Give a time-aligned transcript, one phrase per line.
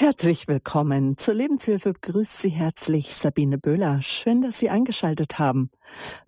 [0.00, 1.18] Herzlich willkommen.
[1.18, 4.00] Zur Lebenshilfe begrüßt Sie herzlich Sabine Böhler.
[4.00, 5.70] Schön, dass Sie eingeschaltet haben.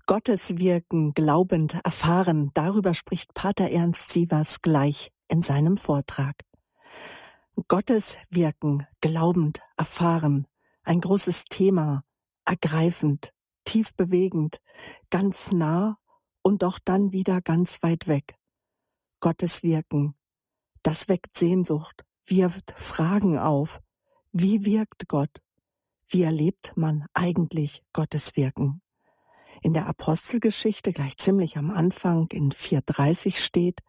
[0.04, 6.35] Gottes Wirken glaubend erfahren, darüber spricht Pater Ernst Sievers gleich in seinem Vortrag.
[7.67, 10.46] Gottes Wirken glaubend erfahren,
[10.82, 12.04] ein großes Thema,
[12.45, 13.32] ergreifend,
[13.64, 14.61] tief bewegend,
[15.09, 15.96] ganz nah
[16.43, 18.36] und doch dann wieder ganz weit weg.
[19.20, 20.14] Gottes Wirken,
[20.82, 23.80] das weckt Sehnsucht, wirft Fragen auf.
[24.32, 25.42] Wie wirkt Gott?
[26.09, 28.83] Wie erlebt man eigentlich Gottes Wirken?
[29.62, 33.80] In der Apostelgeschichte gleich ziemlich am Anfang in 4.30 steht,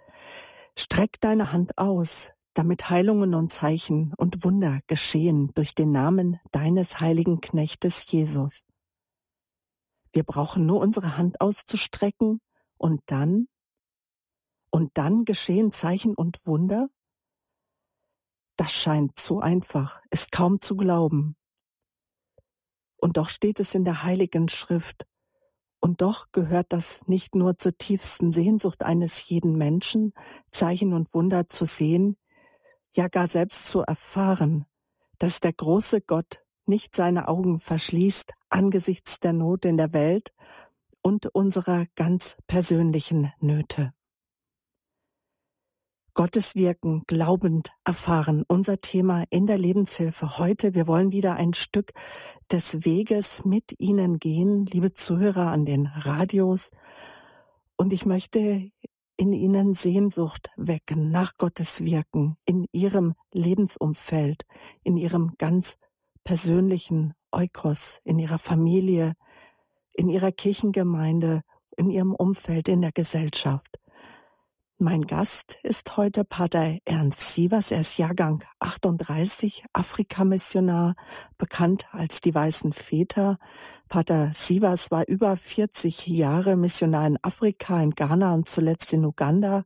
[0.77, 6.99] Streck deine Hand aus, damit Heilungen und Zeichen und Wunder geschehen durch den Namen deines
[6.99, 8.63] heiligen Knechtes Jesus.
[10.11, 12.39] Wir brauchen nur unsere Hand auszustrecken
[12.77, 13.47] und dann,
[14.69, 16.89] und dann geschehen Zeichen und Wunder?
[18.55, 21.35] Das scheint so einfach, ist kaum zu glauben.
[22.97, 25.05] Und doch steht es in der Heiligen Schrift.
[25.79, 30.13] Und doch gehört das nicht nur zur tiefsten Sehnsucht eines jeden Menschen,
[30.51, 32.15] Zeichen und Wunder zu sehen,
[32.95, 34.65] ja gar selbst zu erfahren,
[35.17, 40.33] dass der große Gott nicht seine Augen verschließt angesichts der Not in der Welt
[41.01, 43.93] und unserer ganz persönlichen Nöte.
[46.15, 48.43] Gottes Wirken glaubend erfahren.
[48.47, 50.75] Unser Thema in der Lebenshilfe heute.
[50.75, 51.91] Wir wollen wieder ein Stück
[52.51, 56.69] des Weges mit Ihnen gehen, liebe Zuhörer an den Radios.
[57.77, 58.69] Und ich möchte
[59.17, 64.45] in Ihnen Sehnsucht wecken nach Gottes Wirken in Ihrem Lebensumfeld,
[64.83, 65.79] in Ihrem ganz
[66.23, 69.13] persönlichen Eukos, in Ihrer Familie,
[69.93, 71.41] in Ihrer Kirchengemeinde,
[71.75, 73.79] in Ihrem Umfeld, in der Gesellschaft.
[74.83, 77.71] Mein Gast ist heute Pater Ernst Sievers.
[77.71, 80.95] Er ist Jahrgang 38, Afrikamissionar,
[81.37, 83.39] bekannt als die Weißen Väter.
[83.87, 89.63] Pater Sievers war über 40 Jahre Missionar in Afrika, in Ghana und zuletzt in Uganda.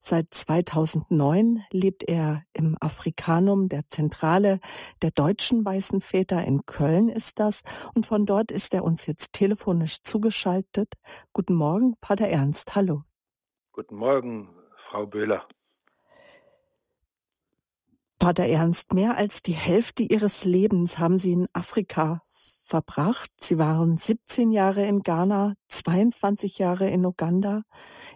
[0.00, 4.58] Seit 2009 lebt er im Afrikanum, der Zentrale
[5.00, 7.62] der deutschen Weißen Väter in Köln ist das.
[7.94, 10.94] Und von dort ist er uns jetzt telefonisch zugeschaltet.
[11.32, 12.74] Guten Morgen, Pater Ernst.
[12.74, 13.04] Hallo.
[13.76, 14.48] Guten Morgen,
[14.90, 15.46] Frau Böhler.
[18.18, 22.22] Pater Ernst, mehr als die Hälfte Ihres Lebens haben Sie in Afrika
[22.62, 23.30] verbracht.
[23.40, 27.62] Sie waren 17 Jahre in Ghana, 22 Jahre in Uganda.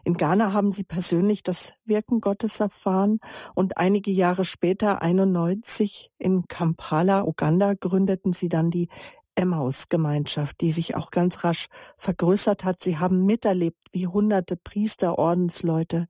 [0.04, 3.20] In Ghana haben Sie persönlich das Wirken Gottes erfahren
[3.54, 8.88] und einige Jahre später, 91, in Kampala, Uganda, gründeten Sie dann die
[9.34, 12.82] Emmaus-Gemeinschaft, die sich auch ganz rasch vergrößert hat.
[12.82, 16.08] Sie haben miterlebt, wie hunderte Priester, Ordensleute,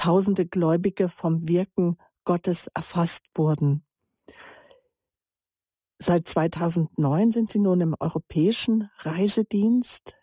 [0.00, 3.84] tausende Gläubige vom Wirken Gottes erfasst wurden.
[5.98, 10.14] Seit 2009 sind sie nun im europäischen Reisedienst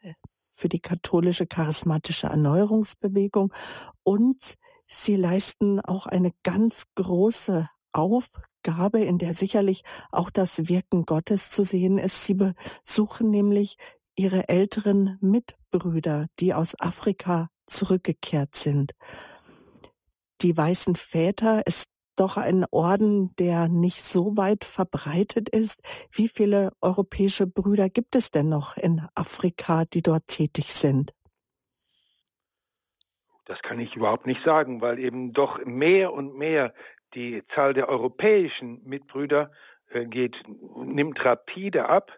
[0.49, 3.53] für die katholische charismatische Erneuerungsbewegung
[4.01, 4.55] und
[4.87, 11.63] sie leisten auch eine ganz große Aufgabe, in der sicherlich auch das Wirken Gottes zu
[11.63, 12.25] sehen ist.
[12.25, 13.77] Sie besuchen nämlich
[14.15, 18.95] ihre älteren Mitbrüder, die aus Afrika zurückgekehrt sind.
[20.41, 25.81] Die weißen Väter ist doch ein Orden, der nicht so weit verbreitet ist.
[26.11, 31.13] Wie viele europäische Brüder gibt es denn noch in Afrika, die dort tätig sind?
[33.45, 36.73] Das kann ich überhaupt nicht sagen, weil eben doch mehr und mehr
[37.13, 39.51] die Zahl der europäischen Mitbrüder
[39.89, 40.35] äh, geht,
[40.75, 42.11] nimmt rapide ab.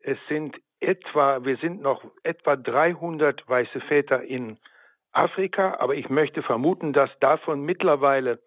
[0.00, 4.58] Es sind etwa, wir sind noch etwa 300 weiße Väter in
[5.12, 8.40] Afrika, aber ich möchte vermuten, dass davon mittlerweile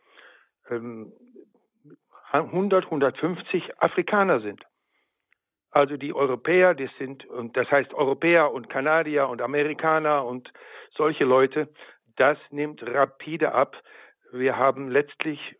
[0.69, 1.13] ähm,
[2.31, 4.63] 100, 150 Afrikaner sind.
[5.71, 10.51] Also die Europäer, das sind, und das heißt Europäer und Kanadier und Amerikaner und
[10.95, 11.69] solche Leute,
[12.15, 13.75] das nimmt rapide ab.
[14.31, 15.57] Wir haben letztlich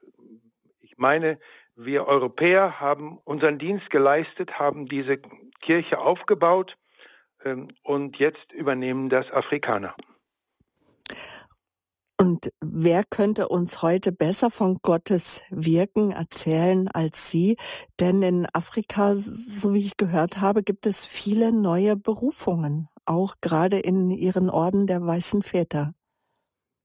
[0.96, 1.40] ich meine,
[1.76, 5.18] wir Europäer haben unseren Dienst geleistet, haben diese
[5.60, 6.78] Kirche aufgebaut
[7.44, 9.94] ähm, und jetzt übernehmen das Afrikaner.
[12.18, 17.58] Und wer könnte uns heute besser von Gottes Wirken erzählen als Sie?
[18.00, 23.80] Denn in Afrika, so wie ich gehört habe, gibt es viele neue Berufungen, auch gerade
[23.80, 25.94] in Ihren Orden der Weißen Väter.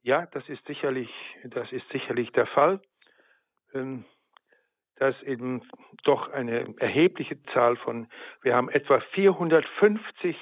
[0.02, 1.10] Ja, das ist sicherlich,
[1.44, 2.80] das ist sicherlich der Fall.
[3.72, 4.04] Ähm,
[4.96, 5.62] dass eben
[6.04, 8.06] doch eine erhebliche Zahl von,
[8.42, 10.36] wir haben etwa 450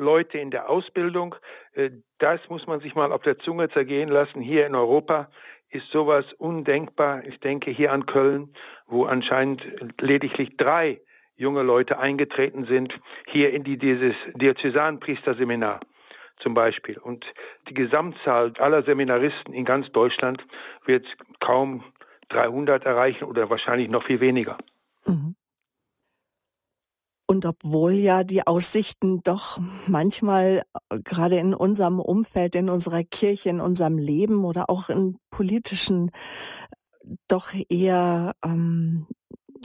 [0.00, 1.36] Leute in der Ausbildung.
[1.74, 4.40] Äh, das muss man sich mal auf der Zunge zergehen lassen.
[4.40, 5.28] Hier in Europa
[5.70, 7.24] ist sowas undenkbar.
[7.24, 8.52] Ich denke hier an Köln,
[8.86, 9.62] wo anscheinend
[10.00, 11.00] lediglich drei
[11.36, 12.92] junge Leute eingetreten sind,
[13.28, 15.80] hier in die, dieses Diözesanpriesterseminar
[16.40, 16.98] zum Beispiel.
[16.98, 17.24] Und
[17.68, 20.44] die Gesamtzahl aller Seminaristen in ganz Deutschland
[20.84, 21.06] wird
[21.40, 21.84] kaum
[22.30, 24.58] 300 erreichen oder wahrscheinlich noch viel weniger.
[25.06, 25.34] Mhm.
[27.30, 33.50] Und obwohl ja die Aussichten doch manchmal äh, gerade in unserem Umfeld, in unserer Kirche,
[33.50, 36.10] in unserem Leben oder auch in politischen
[37.28, 39.06] doch eher ähm,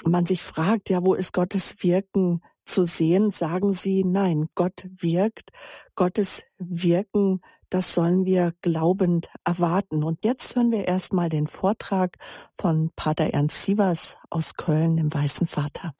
[0.05, 5.49] man sich fragt, ja, wo ist Gottes Wirken zu sehen, sagen sie, nein, Gott wirkt,
[5.95, 7.41] Gottes Wirken,
[7.71, 10.03] das sollen wir glaubend erwarten.
[10.03, 12.17] Und jetzt hören wir erstmal den Vortrag
[12.53, 15.95] von Pater Ernst Sievers aus Köln, dem Weißen Vater.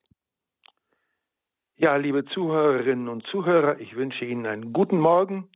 [1.77, 5.49] Ja, liebe Zuhörerinnen und Zuhörer, ich wünsche Ihnen einen guten Morgen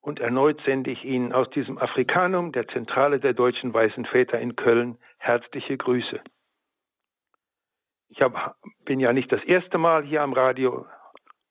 [0.00, 4.56] und erneut sende ich Ihnen aus diesem Afrikanum, der Zentrale der deutschen Weißen Väter in
[4.56, 6.20] Köln, herzliche Grüße.
[8.08, 10.84] Ich hab, bin ja nicht das erste Mal hier am Radio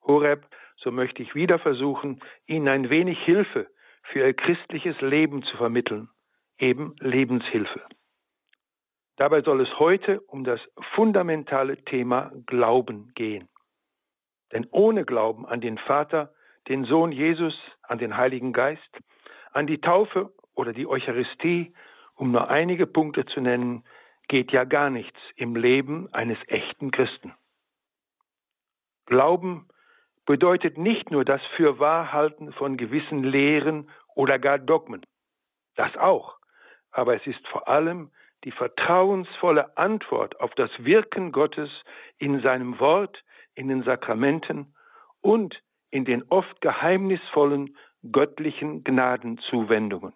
[0.03, 0.45] Horeb,
[0.75, 3.67] so möchte ich wieder versuchen, Ihnen ein wenig Hilfe
[4.03, 6.09] für Ihr christliches Leben zu vermitteln,
[6.57, 7.81] eben Lebenshilfe.
[9.15, 10.59] Dabei soll es heute um das
[10.95, 13.47] fundamentale Thema Glauben gehen.
[14.51, 16.33] Denn ohne Glauben an den Vater,
[16.67, 18.99] den Sohn Jesus, an den Heiligen Geist,
[19.51, 21.73] an die Taufe oder die Eucharistie,
[22.15, 23.83] um nur einige Punkte zu nennen,
[24.27, 27.33] geht ja gar nichts im Leben eines echten Christen.
[29.05, 29.67] Glauben
[30.25, 35.03] bedeutet nicht nur das Fürwahrhalten von gewissen Lehren oder gar Dogmen.
[35.75, 36.37] Das auch.
[36.91, 38.11] Aber es ist vor allem
[38.43, 41.69] die vertrauensvolle Antwort auf das Wirken Gottes
[42.19, 43.23] in seinem Wort,
[43.59, 44.73] in den Sakramenten
[45.19, 45.61] und
[45.91, 47.75] in den oft geheimnisvollen
[48.09, 50.13] göttlichen Gnadenzuwendungen.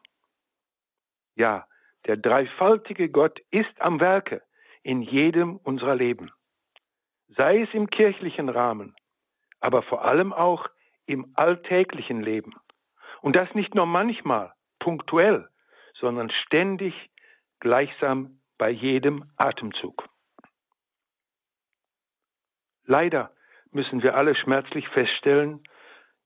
[1.35, 1.67] Ja,
[2.05, 4.41] der dreifaltige Gott ist am Werke
[4.81, 6.31] in jedem unserer Leben,
[7.27, 8.95] sei es im kirchlichen Rahmen,
[9.59, 10.69] aber vor allem auch
[11.05, 12.55] im alltäglichen Leben.
[13.21, 15.49] Und das nicht nur manchmal, punktuell,
[15.99, 16.93] sondern ständig,
[17.59, 20.07] gleichsam bei jedem Atemzug.
[22.85, 23.31] Leider
[23.71, 25.63] müssen wir alle schmerzlich feststellen,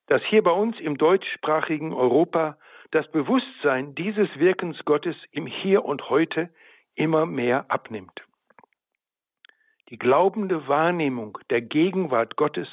[0.08, 2.58] dass hier bei uns im deutschsprachigen Europa
[2.92, 6.50] das Bewusstsein dieses Wirkens Gottes im Hier und Heute
[6.96, 8.22] immer mehr abnimmt.
[9.90, 12.68] Die glaubende Wahrnehmung der Gegenwart Gottes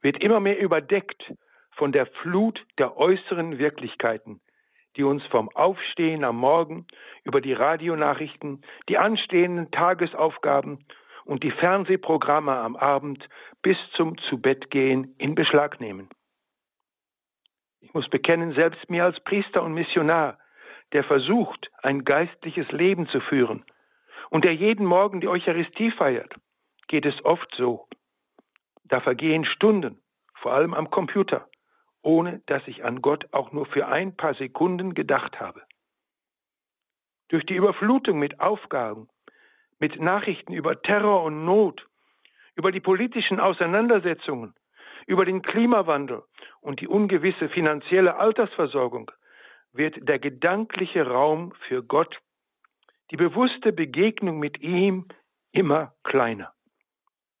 [0.00, 1.32] wird immer mehr überdeckt
[1.72, 4.40] von der Flut der äußeren Wirklichkeiten,
[4.96, 6.86] die uns vom Aufstehen am Morgen
[7.24, 10.86] über die Radionachrichten, die anstehenden Tagesaufgaben
[11.26, 13.28] und die Fernsehprogramme am Abend
[13.62, 16.08] bis zum Zubettgehen in Beschlag nehmen.
[17.80, 20.38] Ich muss bekennen, selbst mir als Priester und Missionar,
[20.92, 23.64] der versucht, ein geistliches Leben zu führen
[24.30, 26.34] und der jeden Morgen die Eucharistie feiert,
[26.88, 27.88] geht es oft so.
[28.84, 30.00] Da vergehen Stunden,
[30.34, 31.48] vor allem am Computer,
[32.02, 35.62] ohne dass ich an Gott auch nur für ein paar Sekunden gedacht habe.
[37.28, 39.08] Durch die Überflutung mit Aufgaben
[39.78, 41.86] mit Nachrichten über Terror und Not,
[42.54, 44.54] über die politischen Auseinandersetzungen,
[45.06, 46.22] über den Klimawandel
[46.60, 49.10] und die ungewisse finanzielle Altersversorgung
[49.72, 52.18] wird der gedankliche Raum für Gott,
[53.10, 55.06] die bewusste Begegnung mit ihm
[55.52, 56.52] immer kleiner.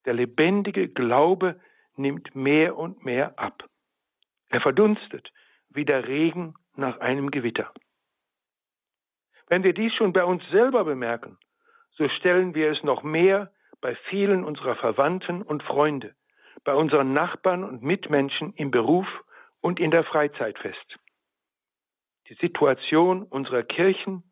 [0.04, 1.60] Der lebendige Glaube
[1.96, 3.64] nimmt mehr und mehr ab.
[4.48, 5.32] Er verdunstet
[5.70, 7.72] wie der Regen nach einem Gewitter.
[9.48, 11.38] Wenn wir dies schon bei uns selber bemerken,
[11.96, 13.50] so stellen wir es noch mehr
[13.80, 16.14] bei vielen unserer Verwandten und Freunde,
[16.64, 19.06] bei unseren Nachbarn und Mitmenschen im Beruf
[19.60, 20.96] und in der Freizeit fest.
[22.28, 24.22] Die Situation unserer Kirchen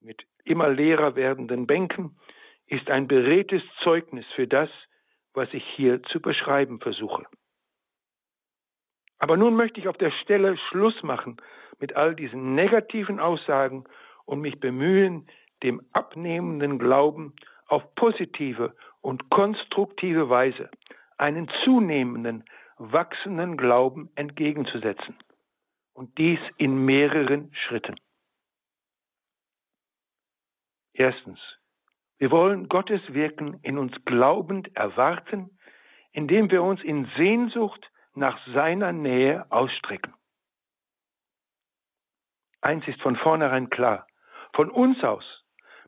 [0.00, 2.18] mit immer leerer werdenden Bänken
[2.66, 4.70] ist ein beredtes Zeugnis für das,
[5.34, 7.24] was ich hier zu beschreiben versuche.
[9.18, 11.36] Aber nun möchte ich auf der Stelle Schluss machen
[11.78, 13.84] mit all diesen negativen Aussagen
[14.24, 15.28] und mich bemühen,
[15.62, 17.34] dem abnehmenden Glauben
[17.66, 20.70] auf positive und konstruktive Weise
[21.16, 22.44] einen zunehmenden,
[22.78, 25.16] wachsenden Glauben entgegenzusetzen.
[25.94, 27.96] Und dies in mehreren Schritten.
[30.94, 31.38] Erstens,
[32.18, 35.50] wir wollen Gottes Wirken in uns glaubend erwarten,
[36.12, 40.14] indem wir uns in Sehnsucht nach seiner Nähe ausstrecken.
[42.60, 44.06] Eins ist von vornherein klar,
[44.52, 45.41] von uns aus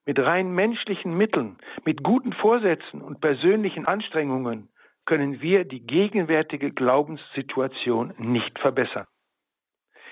[0.06, 4.68] mit rein menschlichen Mitteln, mit guten Vorsätzen und persönlichen Anstrengungen
[5.06, 9.06] können wir die gegenwärtige Glaubenssituation nicht verbessern.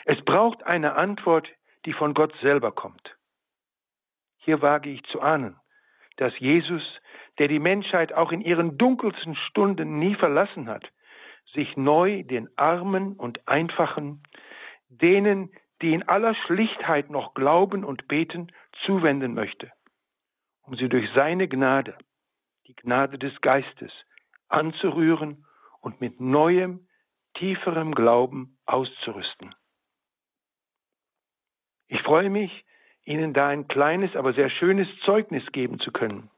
[0.05, 1.49] Es braucht eine Antwort,
[1.87, 3.17] die von Gott selber kommt.
[4.39, 5.57] Hier wage ich zu ahnen,
[6.17, 6.83] dass Jesus,
[7.39, 10.91] der die Menschheit auch in ihren dunkelsten Stunden nie verlassen hat,
[11.55, 14.23] sich neu den Armen und Einfachen,
[14.89, 18.53] denen, die in aller Schlichtheit noch glauben und beten,
[18.85, 19.71] zuwenden möchte,
[20.63, 21.97] um sie durch seine Gnade,
[22.67, 23.93] die Gnade des Geistes,
[24.49, 25.45] anzurühren
[25.81, 26.87] und mit neuem,
[27.35, 29.55] tieferem Glauben auszurüsten.
[31.89, 32.65] Ich freue mich,
[33.05, 36.31] Ihnen da ein kleines, aber sehr schönes Zeugnis geben zu können.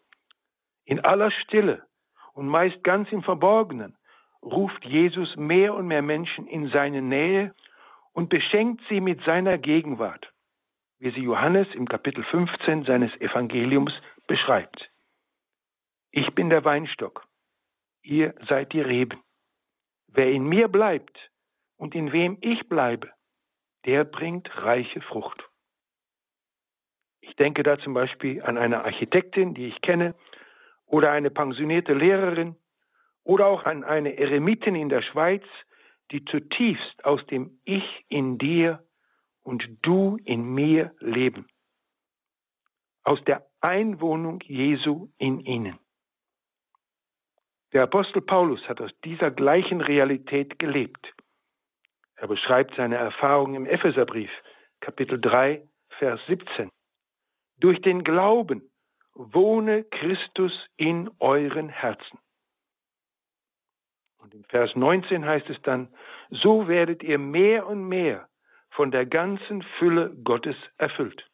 [0.85, 1.83] In aller Stille
[2.33, 3.97] und meist ganz im Verborgenen
[4.43, 7.55] ruft Jesus mehr und mehr Menschen in seine Nähe
[8.13, 10.33] und beschenkt sie mit seiner Gegenwart,
[10.99, 13.93] wie sie Johannes im Kapitel 15 seines Evangeliums
[14.27, 14.91] beschreibt.
[16.11, 17.27] Ich bin der Weinstock,
[18.03, 19.23] ihr seid die Reben.
[20.09, 21.31] Wer in mir bleibt
[21.77, 23.11] und in wem ich bleibe,
[23.85, 25.43] der bringt reiche Frucht.
[27.21, 30.15] Ich denke da zum Beispiel an eine Architektin, die ich kenne,
[30.87, 32.57] oder eine pensionierte Lehrerin,
[33.25, 35.43] oder auch an eine Eremitin in der Schweiz,
[36.11, 38.87] die zutiefst aus dem Ich in dir
[39.43, 41.49] und du in mir leben.
[43.03, 45.79] Aus der Einwohnung Jesu in ihnen.
[47.73, 51.15] Der Apostel Paulus hat aus dieser gleichen Realität gelebt.
[52.17, 54.31] Er beschreibt seine Erfahrung im Epheserbrief,
[54.81, 55.67] Kapitel 3,
[55.99, 56.71] Vers 17.
[57.59, 58.71] Durch den Glauben
[59.15, 62.19] wohne Christus in euren Herzen.
[64.19, 65.89] Und im Vers 19 heißt es dann,
[66.31, 68.29] so werdet ihr mehr und mehr
[68.73, 71.25] von der ganzen Fülle Gottes erfüllt.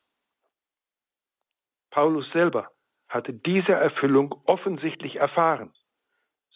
[1.91, 2.71] Paulus selber
[3.09, 5.73] hatte diese Erfüllung offensichtlich erfahren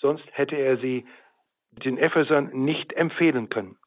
[0.05, 1.07] sonst hätte er sie
[1.71, 3.79] den Ephesern nicht empfehlen können.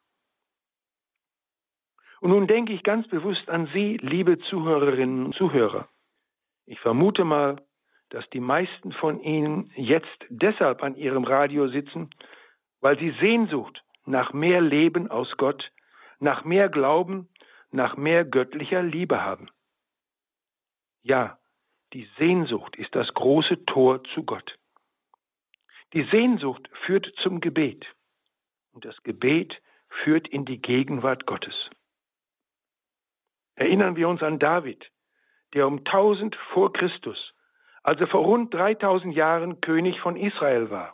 [2.19, 5.87] Und nun denke ich ganz bewusst an Sie, liebe Zuhörerinnen und Zuhörer.
[6.65, 7.61] Ich vermute mal,
[8.09, 12.09] dass die meisten von Ihnen jetzt deshalb an Ihrem Radio sitzen,
[12.81, 15.71] weil sie Sehnsucht nach mehr Leben aus Gott,
[16.19, 17.29] nach mehr Glauben,
[17.69, 19.51] nach mehr göttlicher Liebe haben.
[21.03, 21.36] Ja,
[21.93, 24.57] die Sehnsucht ist das große Tor zu Gott.
[25.93, 27.85] Die Sehnsucht führt zum Gebet
[28.73, 29.61] und das Gebet
[30.03, 31.55] führt in die Gegenwart Gottes.
[33.55, 34.85] Erinnern wir uns an David,
[35.53, 37.33] der um 1000 vor Christus,
[37.83, 40.93] also vor rund 3000 Jahren König von Israel war.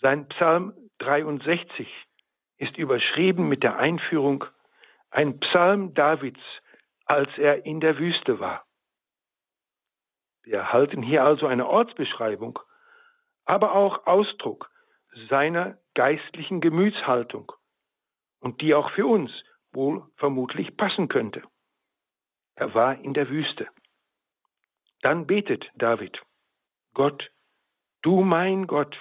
[0.00, 1.88] Sein Psalm 63
[2.58, 4.44] ist überschrieben mit der Einführung
[5.10, 6.40] ein Psalm Davids,
[7.06, 8.65] als er in der Wüste war.
[10.46, 12.58] Wir erhalten hier also eine Ortsbeschreibung
[13.46, 14.70] aber auch Ausdruck
[15.30, 17.52] seiner geistlichen Gemütshaltung
[18.40, 19.30] und die auch für uns
[19.72, 21.42] wohl vermutlich passen könnte.
[22.56, 23.68] Er war in der Wüste.
[25.00, 26.20] Dann betet David,
[26.92, 27.30] Gott,
[28.02, 28.96] du mein Gott,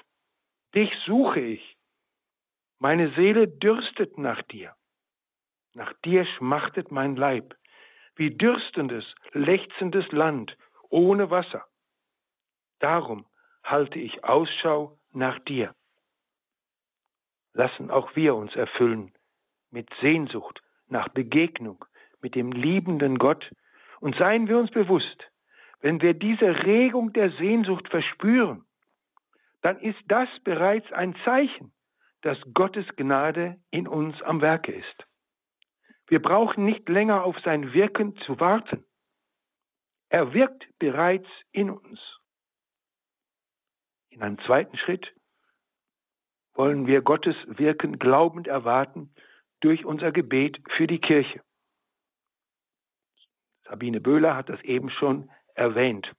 [0.73, 1.77] dich suche ich.
[2.79, 4.75] Meine Seele dürstet nach dir.
[5.73, 7.55] Nach dir schmachtet mein Leib,
[8.15, 10.55] wie dürstendes, lechzendes Land
[10.95, 11.65] ohne Wasser.
[12.79, 13.25] Darum
[13.63, 15.75] halte ich Ausschau nach dir.
[17.53, 19.13] Lassen auch wir uns erfüllen
[19.71, 21.83] mit Sehnsucht nach Begegnung
[22.21, 23.45] mit dem liebenden Gott
[23.99, 25.29] und seien wir uns bewusst,
[25.81, 28.65] wenn wir diese Regung der Sehnsucht verspüren,
[29.61, 31.73] dann ist das bereits ein Zeichen,
[32.21, 35.05] dass Gottes Gnade in uns am Werke ist.
[36.07, 38.85] Wir brauchen nicht länger auf sein Wirken zu warten.
[40.09, 41.99] Er wirkt bereits in uns.
[44.09, 45.13] In einem zweiten Schritt
[46.53, 49.13] wollen wir Gottes Wirken glaubend erwarten
[49.59, 51.41] durch unser Gebet für die Kirche.
[53.63, 56.11] Sabine Böhler hat das eben schon erwähnt.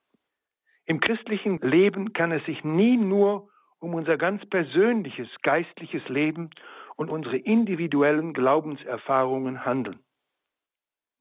[0.85, 6.51] Im christlichen Leben kann es sich nie nur um unser ganz persönliches geistliches Leben
[6.97, 10.01] und unsere individuellen Glaubenserfahrungen handeln.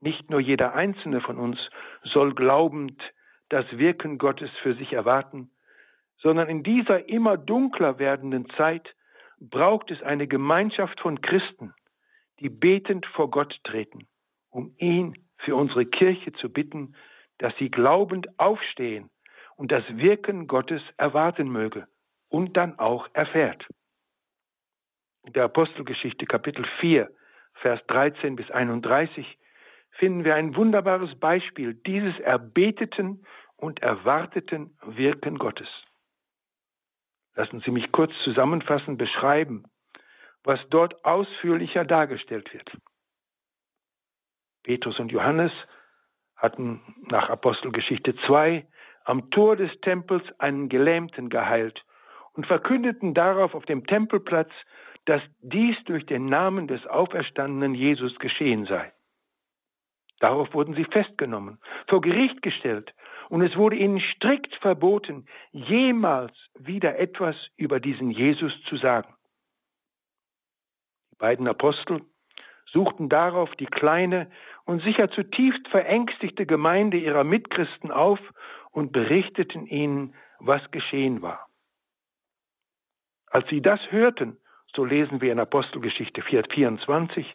[0.06, 1.58] Nicht nur jeder einzelne von uns
[2.04, 3.02] soll glaubend
[3.50, 5.50] das Wirken Gottes für sich erwarten,
[6.18, 8.96] sondern in dieser immer dunkler werdenden Zeit
[9.40, 11.74] braucht es eine Gemeinschaft von Christen,
[12.40, 14.08] die betend vor Gott treten,
[14.52, 16.96] um ihn für unsere Kirche zu bitten,
[17.40, 19.10] dass sie glaubend aufstehen
[19.56, 21.88] und das Wirken Gottes erwarten möge
[22.30, 23.66] und dann auch erfährt.
[25.24, 27.10] In der Apostelgeschichte Kapitel 4,
[27.56, 29.26] Vers 13 bis 31
[29.98, 33.26] finden wir ein wunderbares Beispiel dieses erbeteten
[33.58, 35.68] und erwarteten Wirken Gottes.
[37.36, 39.66] Lassen Sie mich kurz zusammenfassend beschreiben,
[40.44, 42.72] was dort ausführlicher dargestellt wird.
[44.64, 45.52] Petrus und Johannes
[46.36, 48.66] hatten nach Apostelgeschichte 2
[49.04, 51.84] am Tor des Tempels einen Gelähmten geheilt
[52.34, 54.52] und verkündeten darauf auf dem Tempelplatz,
[55.06, 58.92] dass dies durch den Namen des auferstandenen Jesus geschehen sei.
[60.26, 62.92] Darauf wurden sie festgenommen, vor Gericht gestellt,
[63.30, 69.14] und es wurde ihnen strikt verboten, jemals wieder etwas über diesen Jesus zu sagen.
[71.12, 72.02] Die beiden Apostel
[72.66, 74.32] suchten darauf die kleine
[74.66, 78.20] und sicher zutiefst verängstigte Gemeinde ihrer Mitchristen auf
[78.72, 81.46] und berichteten ihnen, was geschehen war.
[83.28, 84.40] Als sie das hörten,
[84.76, 87.28] so lesen wir in Apostelgeschichte 4,24,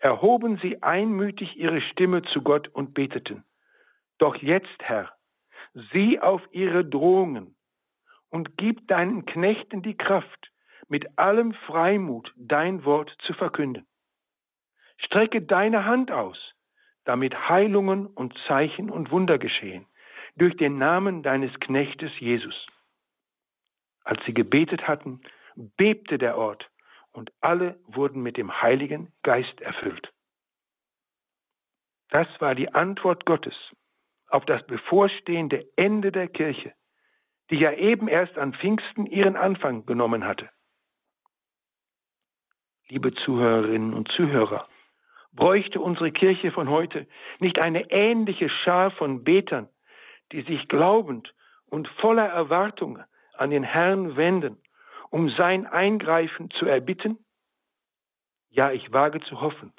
[0.00, 3.44] erhoben sie einmütig ihre Stimme zu Gott und beteten.
[4.18, 5.12] Doch jetzt, Herr,
[5.92, 7.54] sieh auf ihre Drohungen
[8.30, 10.50] und gib deinen Knechten die Kraft,
[10.88, 13.86] mit allem Freimut dein Wort zu verkünden.
[14.98, 16.38] Strecke deine Hand aus,
[17.04, 19.86] damit Heilungen und Zeichen und Wunder geschehen,
[20.36, 22.66] durch den Namen deines Knechtes Jesus.
[24.04, 25.20] Als sie gebetet hatten,
[25.54, 26.69] bebte der Ort
[27.12, 30.12] und alle wurden mit dem Heiligen Geist erfüllt.
[32.10, 33.54] Das war die Antwort Gottes
[34.28, 36.72] auf das bevorstehende Ende der Kirche,
[37.50, 40.48] die ja eben erst an Pfingsten ihren Anfang genommen hatte.
[42.88, 44.68] Liebe Zuhörerinnen und Zuhörer,
[45.32, 47.06] bräuchte unsere Kirche von heute
[47.38, 49.68] nicht eine ähnliche Schar von Betern,
[50.32, 51.32] die sich glaubend
[51.66, 53.02] und voller Erwartung
[53.34, 54.60] an den Herrn wenden,
[55.10, 57.18] um sein Eingreifen zu erbitten?
[58.48, 59.72] Ja, ich wage zu hoffen,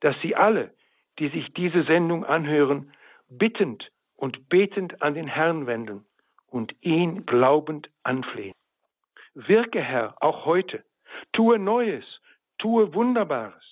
[0.00, 0.74] dass Sie alle,
[1.18, 2.92] die sich diese Sendung anhören,
[3.28, 6.04] bittend und betend an den Herrn wenden
[6.46, 8.54] und ihn glaubend anflehen.
[9.34, 10.84] Wirke, Herr, auch heute,
[11.32, 12.04] tue Neues,
[12.58, 13.64] tue Wunderbares.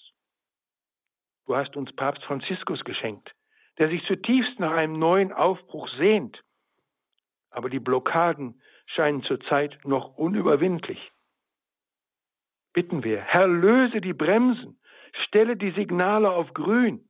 [1.46, 3.34] Du hast uns Papst Franziskus geschenkt,
[3.78, 6.42] der sich zutiefst nach einem neuen Aufbruch sehnt.
[7.50, 11.12] Aber die Blockaden scheinen zurzeit noch unüberwindlich.
[12.72, 14.78] Bitten wir, Herr, löse die Bremsen,
[15.24, 17.08] stelle die Signale auf grün,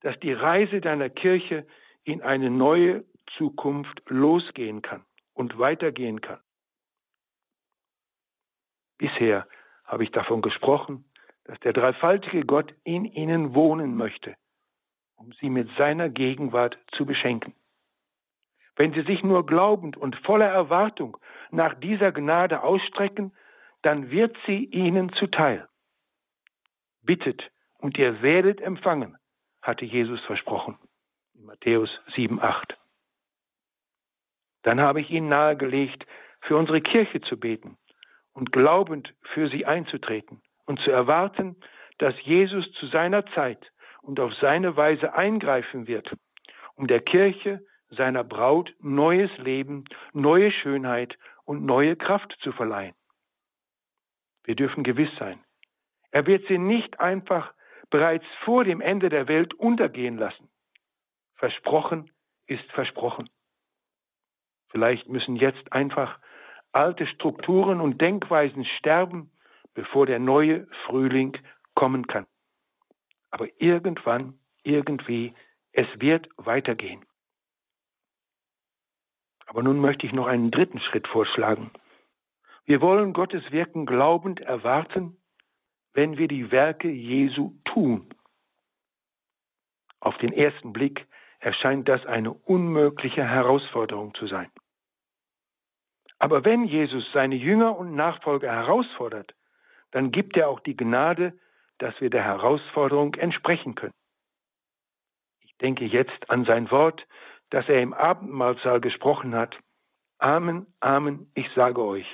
[0.00, 1.66] dass die Reise deiner Kirche
[2.04, 3.04] in eine neue
[3.36, 6.40] Zukunft losgehen kann und weitergehen kann.
[8.98, 9.46] Bisher
[9.84, 11.04] habe ich davon gesprochen,
[11.44, 14.36] dass der dreifaltige Gott in ihnen wohnen möchte,
[15.16, 17.54] um sie mit seiner Gegenwart zu beschenken.
[18.76, 21.16] Wenn sie sich nur glaubend und voller Erwartung
[21.50, 23.32] nach dieser Gnade ausstrecken,
[23.82, 25.68] dann wird sie ihnen zuteil.
[27.02, 29.18] Bittet und ihr werdet empfangen,
[29.60, 30.78] hatte Jesus versprochen.
[31.34, 32.78] In Matthäus 7, 8.
[34.62, 36.06] Dann habe ich ihnen nahegelegt,
[36.42, 37.76] für unsere Kirche zu beten
[38.32, 41.56] und glaubend für sie einzutreten und zu erwarten,
[41.98, 46.12] dass Jesus zu seiner Zeit und auf seine Weise eingreifen wird,
[46.74, 47.64] um der Kirche,
[47.96, 52.94] seiner Braut neues Leben, neue Schönheit und neue Kraft zu verleihen.
[54.44, 55.38] Wir dürfen gewiss sein,
[56.10, 57.52] er wird sie nicht einfach
[57.90, 60.48] bereits vor dem Ende der Welt untergehen lassen.
[61.36, 62.10] Versprochen
[62.46, 63.28] ist versprochen.
[64.70, 66.18] Vielleicht müssen jetzt einfach
[66.72, 69.30] alte Strukturen und Denkweisen sterben,
[69.74, 71.36] bevor der neue Frühling
[71.74, 72.26] kommen kann.
[73.30, 75.34] Aber irgendwann, irgendwie,
[75.72, 77.04] es wird weitergehen.
[79.46, 81.70] Aber nun möchte ich noch einen dritten Schritt vorschlagen.
[82.64, 85.16] Wir wollen Gottes Wirken glaubend erwarten,
[85.94, 88.08] wenn wir die Werke Jesu tun.
[90.00, 91.06] Auf den ersten Blick
[91.40, 94.50] erscheint das eine unmögliche Herausforderung zu sein.
[96.18, 99.34] Aber wenn Jesus seine Jünger und Nachfolger herausfordert,
[99.90, 101.36] dann gibt er auch die Gnade,
[101.78, 103.94] dass wir der Herausforderung entsprechen können.
[105.40, 107.04] Ich denke jetzt an sein Wort,
[107.52, 109.56] das er im Abendmahlsaal gesprochen hat.
[110.18, 112.06] Amen, Amen, ich sage euch.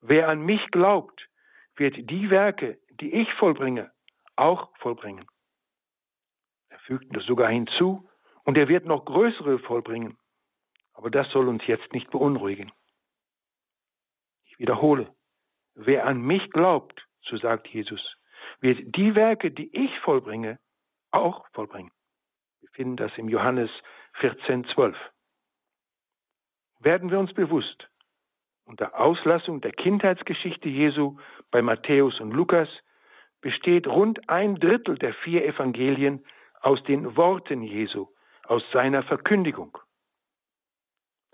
[0.00, 1.28] Wer an mich glaubt,
[1.76, 3.90] wird die Werke, die ich vollbringe,
[4.36, 5.26] auch vollbringen.
[6.70, 8.08] Er fügte sogar hinzu,
[8.44, 10.16] und er wird noch größere vollbringen.
[10.94, 12.72] Aber das soll uns jetzt nicht beunruhigen.
[14.46, 15.14] Ich wiederhole,
[15.80, 18.00] Wer an mich glaubt, so sagt Jesus,
[18.58, 20.58] wird die Werke, die ich vollbringe,
[21.12, 21.92] auch vollbringen.
[22.78, 23.70] Finden das im Johannes
[24.20, 24.96] 14, 12.
[26.78, 27.88] Werden wir uns bewusst,
[28.66, 31.18] unter Auslassung der Kindheitsgeschichte Jesu
[31.50, 32.68] bei Matthäus und Lukas
[33.40, 36.24] besteht rund ein Drittel der vier Evangelien
[36.60, 38.06] aus den Worten Jesu,
[38.44, 39.76] aus seiner Verkündigung.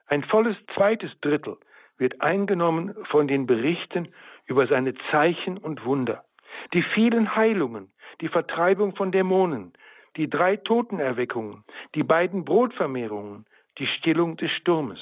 [0.06, 1.58] Ein volles zweites Drittel
[1.98, 4.14] wird eingenommen von den Berichten
[4.46, 6.24] über seine Zeichen und Wunder,
[6.72, 9.74] die vielen Heilungen, die Vertreibung von Dämonen,
[10.16, 13.46] die drei Totenerweckungen, die beiden Brotvermehrungen,
[13.78, 15.00] die Stillung des Sturmes.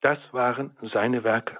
[0.00, 1.58] Das waren seine Werke.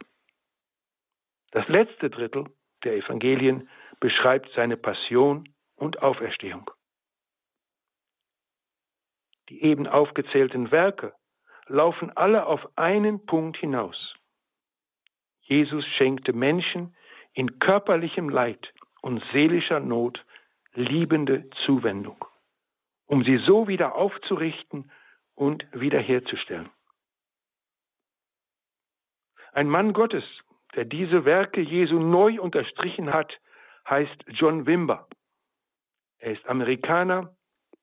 [1.53, 2.47] Das letzte Drittel
[2.85, 3.69] der Evangelien
[4.01, 6.71] beschreibt seine Passion und Auferstehung.
[9.49, 11.15] Die eben aufgezählten Werke
[11.67, 14.15] laufen alle auf einen Punkt hinaus.
[15.43, 16.97] Jesus schenkte Menschen
[17.33, 20.25] in körperlichem Leid und seelischer Not
[20.75, 22.25] liebende Zuwendung,
[23.07, 24.91] um sie so wieder aufzurichten
[25.35, 26.71] und wiederherzustellen.
[29.53, 30.25] Ein Mann Gottes,
[30.75, 33.33] der diese Werke Jesu neu unterstrichen hat,
[33.89, 35.09] heißt John Wimber.
[36.19, 37.35] Er ist Amerikaner,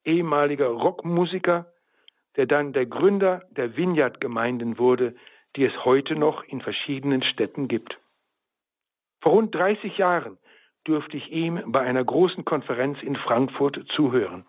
[0.04, 1.72] ehemaliger Rockmusiker,
[2.36, 5.16] der dann der Gründer der Vineyard-Gemeinden wurde,
[5.56, 7.98] die es heute noch in verschiedenen Städten gibt.
[9.22, 10.38] Vor rund 30 Jahren
[10.84, 14.46] durfte ich ihm bei einer großen Konferenz in Frankfurt zuhören.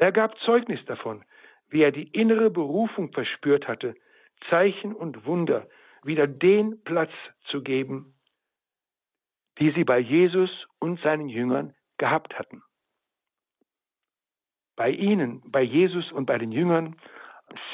[0.00, 1.22] Er gab Zeugnis davon,
[1.68, 3.94] wie er die innere Berufung verspürt hatte,
[4.48, 5.68] Zeichen und Wunder
[6.02, 7.12] wieder den Platz
[7.50, 8.14] zu geben,
[9.58, 12.62] die sie bei Jesus und seinen Jüngern gehabt hatten.
[14.74, 16.96] Bei ihnen, bei Jesus und bei den Jüngern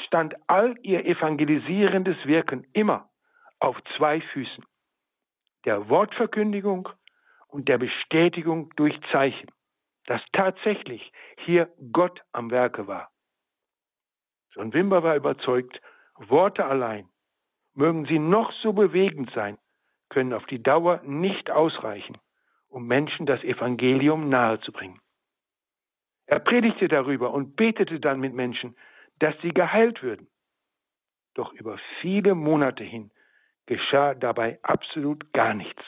[0.05, 3.09] stand all ihr evangelisierendes Wirken immer
[3.59, 4.65] auf zwei Füßen.
[5.63, 6.89] Der Wortverkündigung
[7.47, 9.49] und der Bestätigung durch Zeichen,
[10.07, 11.11] dass tatsächlich
[11.45, 13.11] hier Gott am Werke war.
[14.53, 15.79] John Wimber war überzeugt,
[16.15, 17.07] Worte allein,
[17.75, 19.59] mögen sie noch so bewegend sein,
[20.09, 22.17] können auf die Dauer nicht ausreichen,
[22.67, 24.99] um Menschen das Evangelium nahezubringen.
[26.25, 28.75] Er predigte darüber und betete dann mit Menschen,
[29.19, 30.27] dass sie geheilt würden.
[31.35, 33.11] Doch über viele Monate hin
[33.67, 35.83] geschah dabei absolut gar nichts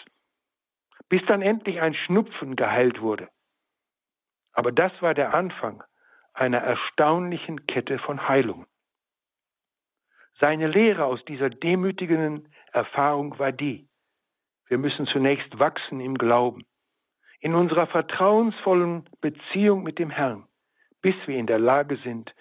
[1.09, 3.29] bis dann endlich ein Schnupfen geheilt wurde.
[4.53, 5.83] Aber das war der Anfang
[6.33, 8.65] einer erstaunlichen Kette von Heilungen.
[10.39, 13.89] Seine Lehre aus dieser demütigenden Erfahrung war die,
[14.67, 16.65] wir müssen zunächst wachsen im Glauben,
[17.41, 20.47] in unserer vertrauensvollen Beziehung mit dem Herrn,
[21.01, 22.33] bis wir in der Lage sind,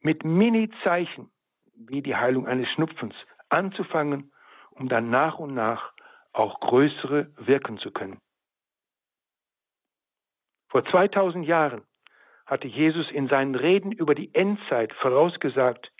[0.00, 1.30] mit Mini-Zeichen
[1.76, 3.14] wie die Heilung eines Schnupfens
[3.48, 4.32] anzufangen,
[4.70, 5.92] um dann nach und nach
[6.32, 8.20] auch größere wirken zu können.
[10.74, 11.84] Vor 2000 Jahren
[12.46, 15.92] hatte Jesus in seinen Reden über die Endzeit vorausgesagt,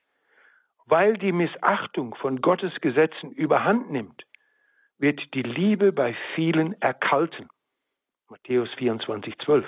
[0.87, 4.25] weil die Missachtung von Gottes Gesetzen überhand nimmt,
[4.99, 7.49] wird die Liebe bei vielen erkalten.
[8.29, 9.65] Matthäus 24, 12.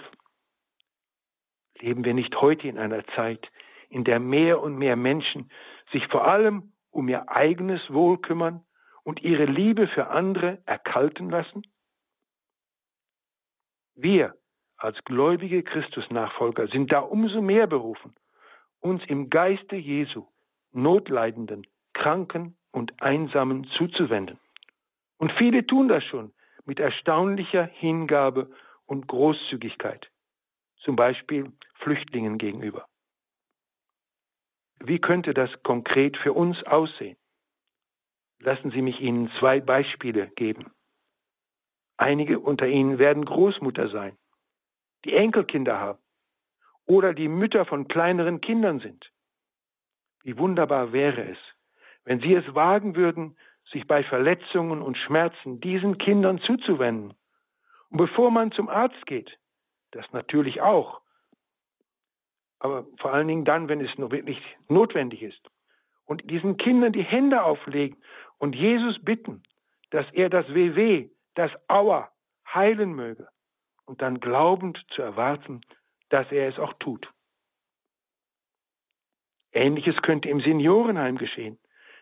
[1.79, 3.47] Leben wir nicht heute in einer Zeit,
[3.89, 5.53] in der mehr und mehr Menschen
[5.93, 8.65] sich vor allem um ihr eigenes Wohl kümmern
[9.05, 11.63] und ihre Liebe für andere erkalten lassen?
[13.95, 14.35] Wir
[14.87, 18.15] als gläubige Christusnachfolger sind da umso mehr berufen,
[18.79, 20.29] uns im Geiste Jesu
[20.71, 24.39] Notleidenden, Kranken und Einsamen zuzuwenden.
[25.19, 26.33] Und viele tun das schon
[26.67, 28.49] mit erstaunlicher Hingabe
[28.85, 30.09] und Großzügigkeit,
[30.77, 32.87] zum Beispiel Flüchtlingen gegenüber.
[34.79, 37.17] Wie könnte das konkret für uns aussehen?
[38.39, 40.71] Lassen Sie mich Ihnen zwei Beispiele geben.
[41.97, 44.17] Einige unter Ihnen werden Großmutter sein,
[45.07, 45.99] die Enkelkinder haben
[46.87, 49.11] oder die Mütter von kleineren Kindern sind.
[50.23, 51.39] Wie wunderbar wäre es,
[52.05, 53.37] wenn Sie es wagen würden,
[53.73, 57.15] sich bei Verletzungen und Schmerzen diesen Kindern zuzuwenden.
[57.91, 59.39] Und bevor man zum Arzt geht,
[59.93, 61.01] das natürlich auch,
[62.59, 65.51] aber vor allen Dingen dann, wenn es nur wirklich notwendig ist,
[66.05, 67.97] und diesen Kindern die Hände auflegen
[68.39, 69.43] und Jesus bitten,
[69.91, 72.11] dass er das WW, das Aua
[72.53, 73.29] heilen möge
[73.87, 75.63] und dann glaubend zu erwarten,
[76.11, 77.11] dass er es auch tut.
[79.53, 81.59] Ähnliches könnte im Seniorenheim geschehen,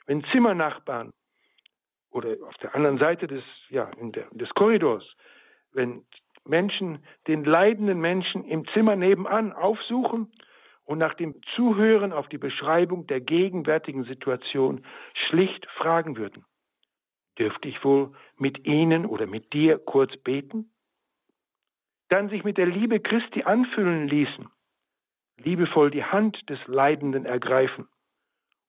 [0.06, 1.12] wenn Zimmernachbarn
[2.10, 5.04] oder auf der anderen Seite des, ja, der, des Korridors,
[5.72, 6.04] wenn
[6.44, 10.32] Menschen den leidenden Menschen im Zimmer nebenan aufsuchen
[10.84, 14.84] und nach dem Zuhören auf die Beschreibung der gegenwärtigen Situation
[15.28, 16.44] schlicht fragen würden,
[17.38, 20.73] dürfte ich wohl mit Ihnen oder mit dir kurz beten?
[22.14, 24.48] Dann sich mit der Liebe Christi anfüllen ließen,
[25.38, 27.88] liebevoll die Hand des Leidenden ergreifen,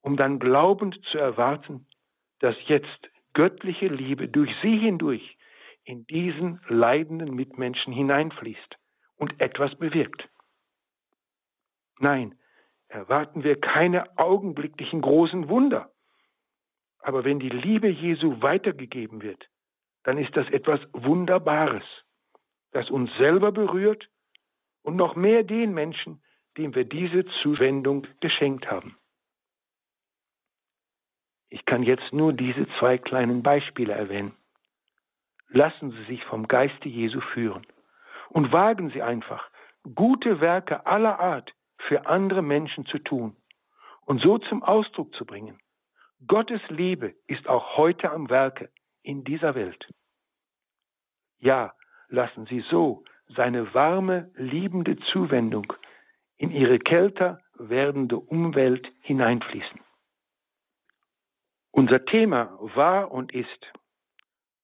[0.01, 1.85] um dann glaubend zu erwarten,
[2.39, 5.37] dass jetzt göttliche Liebe durch sie hindurch
[5.83, 8.77] in diesen leidenden Mitmenschen hineinfließt
[9.17, 10.27] und etwas bewirkt.
[11.99, 12.39] Nein,
[12.87, 15.91] erwarten wir keine augenblicklichen großen Wunder.
[16.97, 19.45] Aber wenn die Liebe Jesu weitergegeben wird,
[20.01, 21.85] dann ist das etwas Wunderbares,
[22.75, 24.09] das uns selber berührt
[24.81, 26.21] und noch mehr den Menschen,
[26.57, 28.97] dem wir diese Zuwendung geschenkt haben.
[31.49, 34.35] Ich kann jetzt nur diese zwei kleinen Beispiele erwähnen.
[35.47, 37.65] Lassen Sie sich vom Geiste Jesu führen
[38.27, 39.49] und wagen Sie einfach,
[39.95, 41.53] gute Werke aller Art
[41.87, 43.37] für andere Menschen zu tun
[44.05, 45.59] und so zum Ausdruck zu bringen.
[46.27, 48.69] Gottes Liebe ist auch heute am Werke
[49.01, 49.87] in dieser Welt.
[51.39, 51.73] Ja,
[52.15, 53.03] lassen Sie so
[53.35, 55.71] seine warme, liebende Zuwendung
[56.37, 59.79] in ihre kälter werdende Umwelt hineinfließen.
[61.71, 63.73] Unser Thema war und ist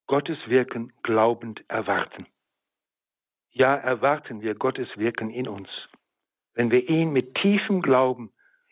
[0.07, 2.25] Gottes Wirken glaubend erwarten.
[3.51, 5.69] Ja, erwarten wir Gottes Wirken in uns,
[6.53, 8.31] wenn wir ihn mit tiefem Glauben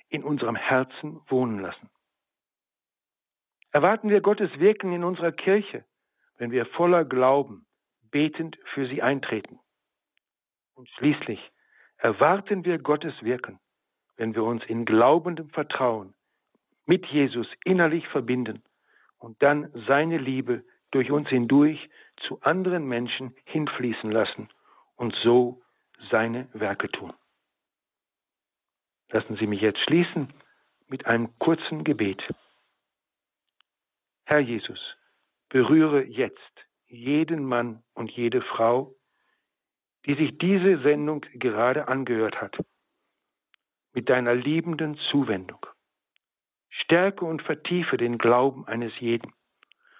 [0.09, 1.89] in unserem Herzen wohnen lassen.
[3.71, 5.85] Erwarten wir Gottes Wirken in unserer Kirche,
[6.37, 7.67] wenn wir voller Glauben
[8.11, 9.59] betend für sie eintreten.
[10.73, 11.39] Und schließlich
[11.97, 13.59] erwarten wir Gottes Wirken,
[14.15, 16.13] wenn wir uns in glaubendem Vertrauen
[16.85, 18.63] mit Jesus innerlich verbinden
[19.17, 21.89] und dann seine Liebe durch uns hindurch
[22.27, 24.49] zu anderen Menschen hinfließen lassen
[24.95, 25.61] und so
[26.09, 27.13] seine Werke tun.
[29.11, 30.33] Lassen Sie mich jetzt schließen
[30.87, 32.21] mit einem kurzen Gebet.
[34.25, 34.79] Herr Jesus,
[35.49, 38.95] berühre jetzt jeden Mann und jede Frau,
[40.05, 42.57] die sich diese Sendung gerade angehört hat,
[43.93, 45.65] mit deiner liebenden Zuwendung.
[46.69, 49.33] Stärke und vertiefe den Glauben eines jeden,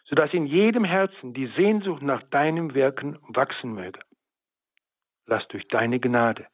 [0.06, 4.00] sodass in jedem Herzen die Sehnsucht nach deinem Wirken wachsen möge.
[5.26, 6.48] Lass durch deine Gnade,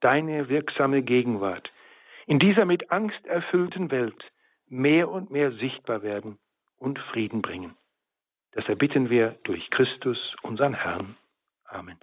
[0.00, 1.70] deine wirksame Gegenwart
[2.26, 4.22] in dieser mit Angst erfüllten Welt
[4.66, 6.38] mehr und mehr sichtbar werden
[6.76, 7.74] und Frieden bringen.
[8.52, 11.16] Das erbitten wir durch Christus, unseren Herrn.
[11.64, 11.98] Amen.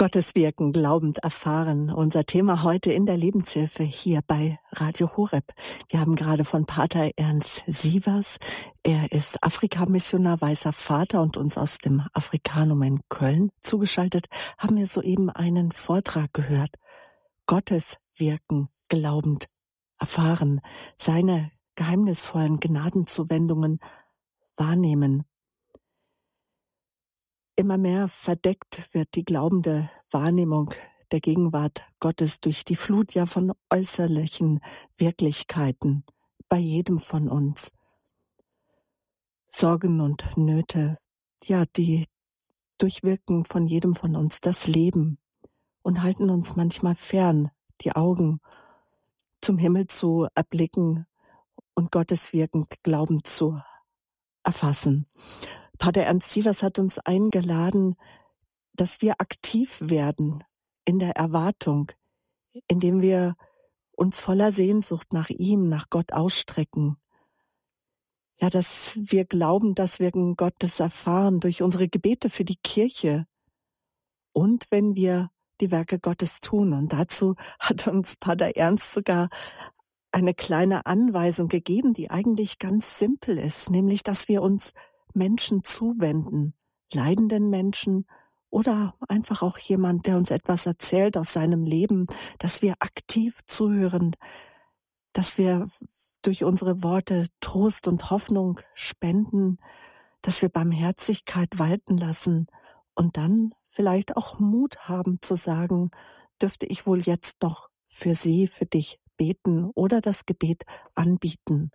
[0.00, 1.90] Gottes Wirken glaubend erfahren.
[1.90, 5.52] Unser Thema heute in der Lebenshilfe hier bei Radio Horeb.
[5.90, 8.38] Wir haben gerade von Pater Ernst Sievers.
[8.82, 14.28] Er ist Afrikamissionar, weißer Vater und uns aus dem Afrikanum in Köln zugeschaltet.
[14.56, 16.70] Haben wir soeben einen Vortrag gehört.
[17.44, 19.48] Gottes Wirken glaubend
[19.98, 20.62] erfahren.
[20.96, 23.80] Seine geheimnisvollen Gnadenzuwendungen
[24.56, 25.24] wahrnehmen
[27.60, 30.72] Immer mehr verdeckt wird die glaubende Wahrnehmung
[31.12, 34.60] der Gegenwart Gottes durch die Flut ja von äußerlichen
[34.96, 36.04] Wirklichkeiten
[36.48, 37.70] bei jedem von uns.
[39.54, 40.96] Sorgen und Nöte,
[41.44, 42.06] ja, die
[42.78, 45.18] durchwirken von jedem von uns das Leben
[45.82, 47.50] und halten uns manchmal fern,
[47.82, 48.40] die Augen
[49.42, 51.06] zum Himmel zu erblicken
[51.74, 53.60] und Gottes Wirken glauben zu
[54.44, 55.04] erfassen.
[55.80, 57.96] Pater Ernst Sievers hat uns eingeladen,
[58.74, 60.44] dass wir aktiv werden
[60.84, 61.90] in der Erwartung,
[62.68, 63.34] indem wir
[63.92, 66.98] uns voller Sehnsucht nach ihm, nach Gott ausstrecken.
[68.38, 73.26] Ja, dass wir glauben, dass wir Gottes erfahren durch unsere Gebete für die Kirche
[74.32, 75.30] und wenn wir
[75.62, 76.74] die Werke Gottes tun.
[76.74, 79.30] Und dazu hat uns Pater Ernst sogar
[80.12, 84.74] eine kleine Anweisung gegeben, die eigentlich ganz simpel ist, nämlich, dass wir uns
[85.14, 86.54] Menschen zuwenden,
[86.92, 88.06] leidenden Menschen
[88.50, 92.06] oder einfach auch jemand, der uns etwas erzählt aus seinem Leben,
[92.38, 94.16] dass wir aktiv zuhören,
[95.12, 95.68] dass wir
[96.22, 99.58] durch unsere Worte Trost und Hoffnung spenden,
[100.22, 102.48] dass wir Barmherzigkeit walten lassen
[102.94, 105.90] und dann vielleicht auch Mut haben zu sagen,
[106.42, 111.70] dürfte ich wohl jetzt noch für sie, für dich beten oder das Gebet anbieten.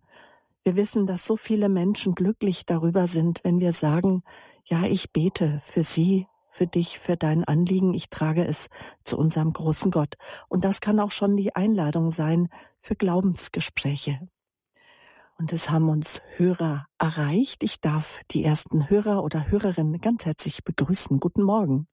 [0.66, 4.24] Wir wissen, dass so viele Menschen glücklich darüber sind, wenn wir sagen,
[4.64, 8.70] ja, ich bete für sie, für dich, für dein Anliegen, ich trage es
[9.04, 10.16] zu unserem großen Gott.
[10.50, 12.50] Und das kann auch schon die Einladung sein
[12.80, 14.28] für Glaubensgespräche.
[15.38, 17.62] Und es haben uns Hörer erreicht.
[17.62, 21.20] Ich darf die ersten Hörer oder Hörerinnen ganz herzlich begrüßen.
[21.20, 21.88] Guten Morgen.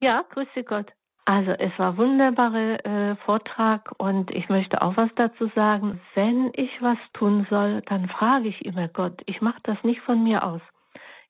[0.00, 0.90] Ja, grüße Gott.
[1.28, 6.00] Also es war wunderbarer äh, Vortrag und ich möchte auch was dazu sagen.
[6.14, 9.20] Wenn ich was tun soll, dann frage ich immer Gott.
[9.26, 10.60] Ich mache das nicht von mir aus.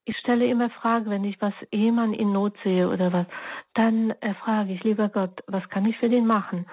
[0.05, 3.27] Ich stelle immer Fragen, wenn ich was jemand in Not sehe oder was,
[3.73, 6.67] dann äh, frage ich, lieber Gott, was kann ich für den machen?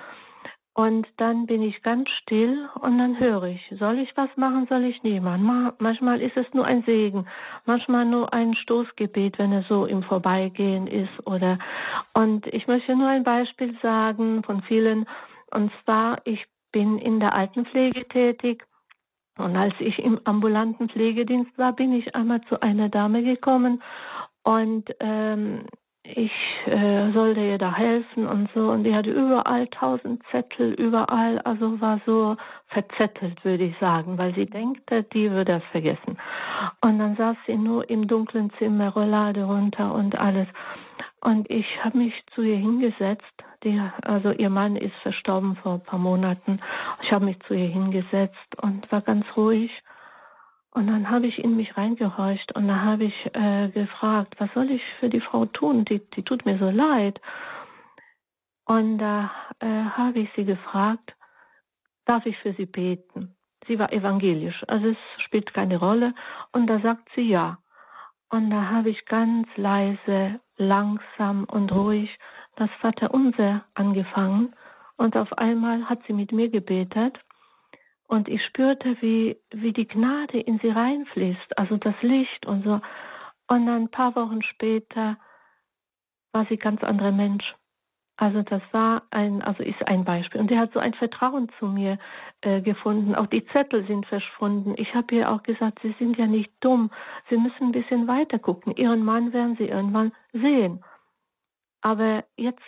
[0.75, 4.85] Und dann bin ich ganz still und dann höre ich, soll ich was machen, soll
[4.85, 5.71] ich nicht machen.
[5.77, 7.27] Manchmal ist es nur ein Segen,
[7.65, 11.59] manchmal nur ein Stoßgebet, wenn er so im Vorbeigehen ist oder,
[12.15, 15.05] und ich möchte nur ein Beispiel sagen von vielen,
[15.51, 18.63] und zwar, ich bin in der Altenpflege tätig
[19.37, 23.83] und als ich im ambulanten Pflegedienst war, bin ich einmal zu einer Dame gekommen
[24.41, 25.65] und ähm,
[26.03, 26.31] ich
[26.65, 28.71] äh, sollte ihr da helfen und so.
[28.71, 32.35] Und die hatte überall tausend Zettel, überall, also war so
[32.67, 36.17] verzettelt, würde ich sagen, weil sie denkt, die würde das vergessen.
[36.81, 40.47] Und dann saß sie nur im dunklen Zimmer, Rollade runter und alles.
[41.21, 43.23] Und ich habe mich zu ihr hingesetzt.
[43.63, 46.59] Die, also ihr Mann ist verstorben vor ein paar Monaten.
[47.01, 49.71] Ich habe mich zu ihr hingesetzt und war ganz ruhig
[50.73, 54.71] und dann habe ich in mich reingehorcht und dann habe ich äh, gefragt, was soll
[54.71, 55.85] ich für die Frau tun?
[55.85, 57.21] Die, die tut mir so leid.
[58.65, 61.13] Und da äh, habe ich sie gefragt,
[62.05, 63.35] darf ich für sie beten?
[63.67, 66.15] Sie war evangelisch, also es spielt keine Rolle.
[66.51, 67.59] Und da sagt sie ja.
[68.29, 72.09] Und da habe ich ganz leise, langsam und ruhig
[72.55, 74.55] das Vaterunser angefangen.
[74.97, 77.19] Und auf einmal hat sie mit mir gebetet.
[78.13, 82.73] Und ich spürte, wie, wie die Gnade in sie reinfließt, also das Licht und so.
[83.47, 85.17] Und dann ein paar Wochen später
[86.31, 87.55] war sie ganz anderer Mensch.
[88.17, 90.39] Also das war ein, also ist ein Beispiel.
[90.41, 91.97] Und er hat so ein Vertrauen zu mir
[92.41, 93.15] äh, gefunden.
[93.15, 94.75] Auch die Zettel sind verschwunden.
[94.77, 96.91] Ich habe ihr auch gesagt, Sie sind ja nicht dumm.
[97.31, 98.75] Sie müssen ein bisschen weiter gucken.
[98.75, 100.83] Ihren Mann werden Sie irgendwann sehen.
[101.81, 102.61] Aber jetzt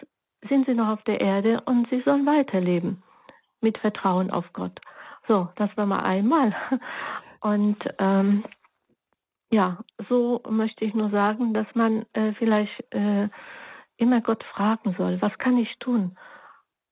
[0.50, 3.04] sind Sie noch auf der Erde und Sie sollen weiterleben
[3.62, 4.82] mit Vertrauen auf Gott.
[5.28, 6.56] So, das war mal einmal.
[7.42, 8.44] Und ähm,
[9.52, 9.78] ja,
[10.10, 13.30] so möchte ich nur sagen, dass man äh, vielleicht äh,
[13.98, 16.18] immer Gott fragen soll, was kann ich tun?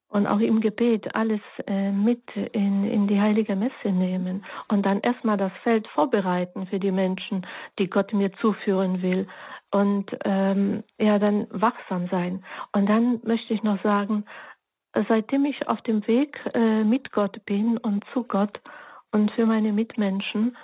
[0.08, 5.00] Und auch im Gebet alles äh, mit in, in die heilige Messe nehmen und dann
[5.00, 7.48] erstmal das Feld vorbereiten für die Menschen,
[7.80, 9.28] die Gott mir zuführen will.
[9.72, 12.46] Und ähm, ja, dann wachsam sein.
[12.74, 14.26] Und dann möchte ich noch sagen,
[15.08, 18.60] seitdem ich auf dem Weg äh, mit Gott bin und zu Gott
[19.12, 20.58] und für meine Mitmenschen,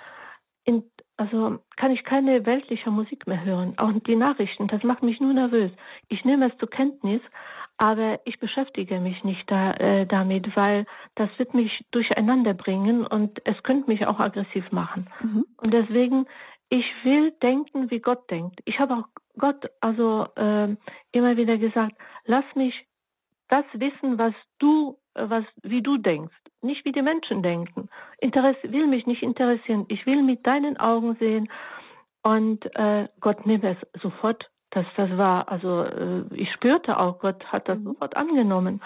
[0.64, 0.84] in,
[1.16, 3.74] also kann ich keine weltliche Musik mehr hören.
[3.78, 5.70] Auch die Nachrichten, das macht mich nur nervös.
[6.08, 7.20] Ich nehme es zur Kenntnis,
[7.76, 13.40] aber ich beschäftige mich nicht da, äh, damit, weil das wird mich durcheinander bringen und
[13.46, 15.08] es könnte mich auch aggressiv machen.
[15.22, 15.46] Mhm.
[15.56, 16.26] Und deswegen,
[16.68, 18.60] ich will denken, wie Gott denkt.
[18.64, 20.76] Ich habe auch Gott also äh,
[21.12, 22.74] immer wieder gesagt, lass mich
[23.50, 27.88] das wissen, was du, was, wie du denkst, nicht wie die Menschen denken.
[28.18, 29.86] Interess will mich nicht interessieren.
[29.88, 31.48] Ich will mit deinen Augen sehen
[32.22, 34.50] und äh, Gott nimmt es sofort.
[34.70, 37.84] Das, das war, also äh, ich spürte auch, Gott hat das mhm.
[37.84, 38.80] sofort angenommen.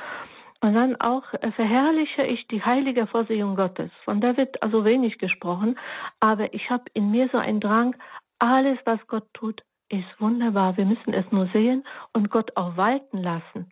[0.63, 3.91] Und dann auch äh, verherrliche ich die heilige Vorsehung Gottes.
[4.05, 5.79] Von der wird also wenig gesprochen,
[6.21, 7.95] aber ich habe in mir so einen Drang,
[8.39, 10.77] alles, was Gott tut, ist wunderbar.
[10.79, 13.71] Wir müssen es nur sehen und Gott auch walten lassen.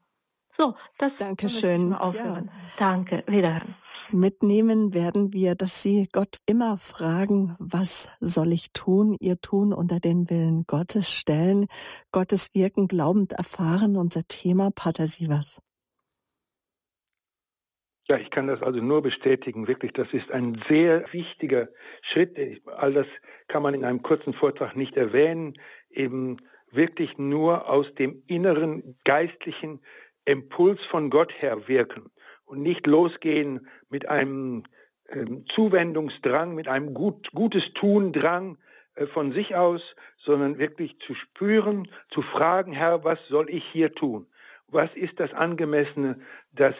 [0.63, 1.93] So, das Dankeschön.
[1.93, 2.47] Aufhören.
[2.47, 2.53] Ja.
[2.79, 3.75] Danke, wiederhören.
[4.13, 9.17] Mitnehmen werden wir, dass Sie Gott immer fragen, was soll ich tun?
[9.19, 11.67] Ihr Tun unter den Willen Gottes stellen,
[12.13, 15.61] Gottes Wirken glaubend erfahren, unser Thema, Pater Sievers.
[18.07, 19.67] Ja, ich kann das also nur bestätigen.
[19.67, 21.71] Wirklich, das ist ein sehr wichtiger
[22.13, 22.39] Schritt.
[22.67, 23.07] All das
[23.49, 25.55] kann man in einem kurzen Vortrag nicht erwähnen.
[25.91, 26.37] Eben
[26.71, 29.81] wirklich nur aus dem inneren geistlichen
[30.25, 32.11] Impuls von Gott her wirken
[32.45, 34.65] und nicht losgehen mit einem
[35.07, 38.59] äh, Zuwendungsdrang, mit einem gut, gutes Tun-Drang
[38.95, 39.83] äh, von sich aus,
[40.19, 44.27] sondern wirklich zu spüren, zu fragen, Herr, was soll ich hier tun?
[44.69, 46.21] Was ist das Angemessene,
[46.53, 46.75] das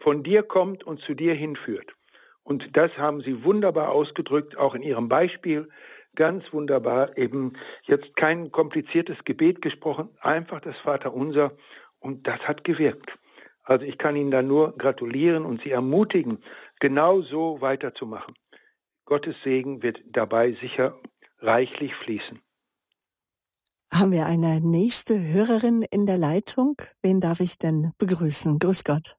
[0.00, 1.92] von dir kommt und zu dir hinführt?
[2.42, 5.68] Und das haben Sie wunderbar ausgedrückt, auch in Ihrem Beispiel.
[6.16, 11.52] Ganz wunderbar, eben jetzt kein kompliziertes Gebet gesprochen, einfach das Vaterunser
[12.00, 13.10] und das hat gewirkt.
[13.62, 16.42] Also ich kann Ihnen da nur gratulieren und Sie ermutigen,
[16.80, 18.34] genau so weiterzumachen.
[19.04, 20.98] Gottes Segen wird dabei sicher
[21.38, 22.40] reichlich fließen.
[23.92, 26.76] Haben wir eine nächste Hörerin in der Leitung?
[27.02, 28.58] Wen darf ich denn begrüßen?
[28.58, 29.16] Grüß Gott.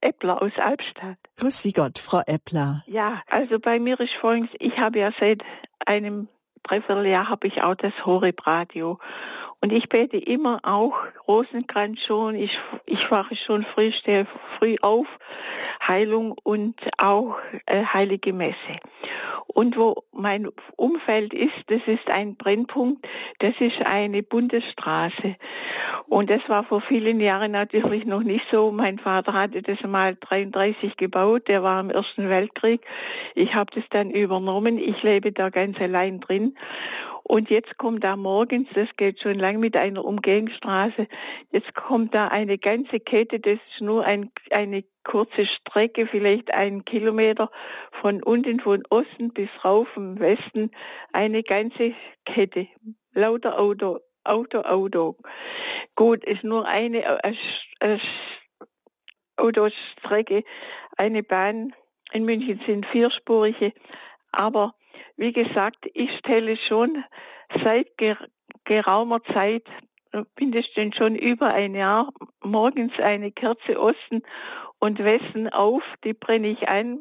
[0.00, 1.18] Eppler aus Albstadt.
[1.38, 2.84] Grüß Sie Gott, Frau Eppler.
[2.86, 5.42] Ja, also bei mir ist folgendes, ich habe ja seit
[5.86, 6.28] einem
[6.62, 8.98] Dreivierteljahr habe ich auch das Horeb Radio
[9.64, 10.92] Und ich bete immer auch
[11.26, 12.34] Rosenkranz schon.
[12.34, 12.50] Ich,
[12.84, 14.26] ich wache schon früh, stehe
[14.58, 15.06] früh auf.
[15.88, 18.56] Heilung und auch äh, Heilige Messe.
[19.46, 23.06] Und wo mein Umfeld ist, das ist ein Brennpunkt,
[23.38, 25.36] das ist eine Bundesstraße.
[26.08, 28.70] Und das war vor vielen Jahren natürlich noch nicht so.
[28.70, 32.82] Mein Vater hatte das mal 33 gebaut, der war im Ersten Weltkrieg.
[33.34, 34.76] Ich habe das dann übernommen.
[34.76, 36.54] Ich lebe da ganz allein drin.
[37.26, 41.08] Und jetzt kommt da morgens, das geht schon lang mit einer Umgehungsstraße,
[41.52, 46.84] jetzt kommt da eine ganze Kette, das ist nur ein, eine kurze Strecke, vielleicht einen
[46.84, 47.50] Kilometer
[48.02, 50.70] von unten, von Osten bis rauf im Westen,
[51.12, 51.94] eine ganze
[52.26, 52.68] Kette,
[53.14, 55.16] lauter Auto, Auto, Auto.
[55.96, 57.38] Gut, ist nur eine, eine,
[57.80, 58.00] eine
[59.36, 60.44] Autostrecke,
[60.96, 61.72] eine Bahn.
[62.12, 63.72] In München sind vierspurige,
[64.30, 64.74] aber
[65.16, 67.04] wie gesagt, ich stelle schon
[67.62, 67.88] seit
[68.64, 69.64] geraumer Zeit,
[70.38, 72.10] mindestens schon über ein Jahr,
[72.42, 74.22] morgens eine Kerze Osten
[74.78, 75.82] und Westen auf.
[76.04, 77.00] Die brenne ich ein.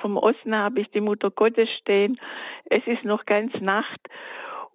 [0.00, 2.20] Vom Osten habe ich die Mutter Gottes stehen.
[2.66, 4.00] Es ist noch ganz Nacht.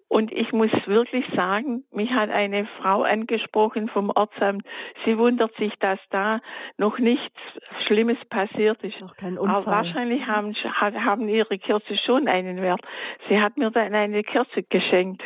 [0.08, 4.64] Und ich muss wirklich sagen, mich hat eine Frau angesprochen vom Ortsamt.
[5.04, 6.40] Sie wundert sich, dass da
[6.78, 7.36] noch nichts
[7.86, 8.98] Schlimmes passiert ist.
[9.02, 9.62] Noch kein Unfall.
[9.62, 12.80] Aber wahrscheinlich haben, haben ihre Kerze schon einen Wert.
[13.28, 15.22] Sie hat mir dann eine Kerze geschenkt.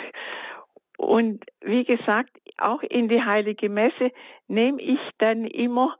[0.99, 4.11] Und wie gesagt, auch in die heilige Messe
[4.49, 5.97] nehme ich dann immer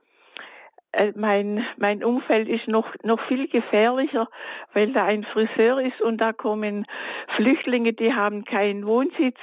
[1.14, 4.28] mein, mein Umfeld ist noch, noch viel gefährlicher,
[4.74, 6.86] weil da ein Friseur ist und da kommen
[7.36, 9.38] Flüchtlinge, die haben keinen Wohnsitz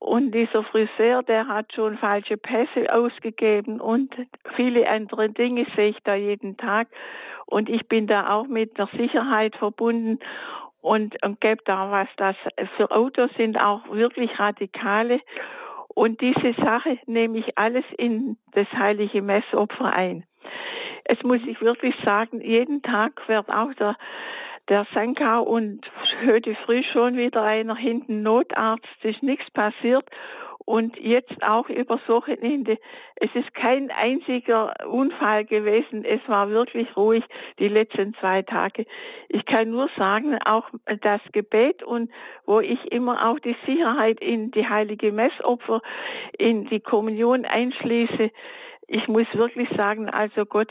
[0.00, 4.10] und dieser Friseur, der hat schon falsche Pässe ausgegeben und
[4.56, 6.88] viele andere Dinge sehe ich da jeden Tag.
[7.44, 10.18] Und ich bin da auch mit der Sicherheit verbunden
[10.80, 12.34] und, und gebe da was, das
[12.76, 15.20] für Autos sind auch wirklich radikale.
[15.88, 20.24] Und diese Sache nehme ich alles in das heilige Messopfer ein
[21.04, 23.96] es muss ich wirklich sagen, jeden Tag wird auch der,
[24.68, 25.80] der Sanka und
[26.24, 30.04] heute früh schon wieder einer hinten Notarzt, ist nichts passiert.
[30.66, 32.78] Und jetzt auch übers Wochenende.
[33.16, 36.04] Es ist kein einziger Unfall gewesen.
[36.04, 37.24] Es war wirklich ruhig
[37.58, 38.86] die letzten zwei Tage.
[39.28, 40.68] Ich kann nur sagen, auch
[41.00, 42.08] das Gebet und
[42.46, 45.82] wo ich immer auch die Sicherheit in die heilige Messopfer,
[46.38, 48.30] in die Kommunion einschließe,
[48.90, 50.70] ich muss wirklich sagen, also Gott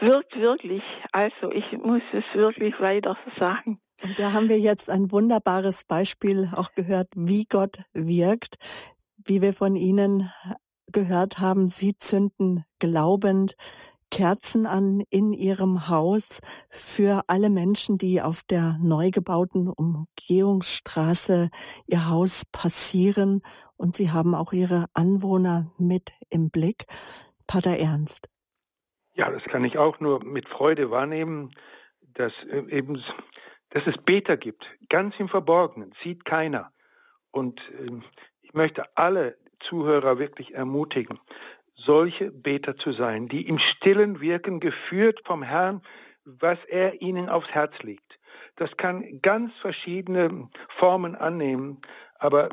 [0.00, 0.82] wirkt wirklich.
[1.12, 3.80] Also ich muss es wirklich weiter sagen.
[4.02, 8.56] Und da haben wir jetzt ein wunderbares Beispiel auch gehört, wie Gott wirkt,
[9.24, 10.30] wie wir von Ihnen
[10.88, 11.68] gehört haben.
[11.68, 13.56] Sie zünden glaubend
[14.12, 21.50] Kerzen an in Ihrem Haus für alle Menschen, die auf der neu gebauten Umgehungsstraße
[21.86, 23.42] ihr Haus passieren.
[23.76, 26.84] Und Sie haben auch Ihre Anwohner mit im Blick.
[27.46, 28.28] Pater Ernst.
[29.14, 31.50] Ja, das kann ich auch nur mit Freude wahrnehmen,
[32.14, 33.02] dass äh, eben
[33.70, 36.70] dass es Beter gibt, ganz im Verborgenen, sieht keiner.
[37.30, 38.02] Und ähm,
[38.42, 41.18] ich möchte alle Zuhörer wirklich ermutigen,
[41.84, 45.82] solche Beter zu sein, die im Stillen wirken, geführt vom Herrn,
[46.24, 48.18] was er ihnen aufs Herz legt.
[48.56, 51.80] Das kann ganz verschiedene Formen annehmen,
[52.18, 52.50] aber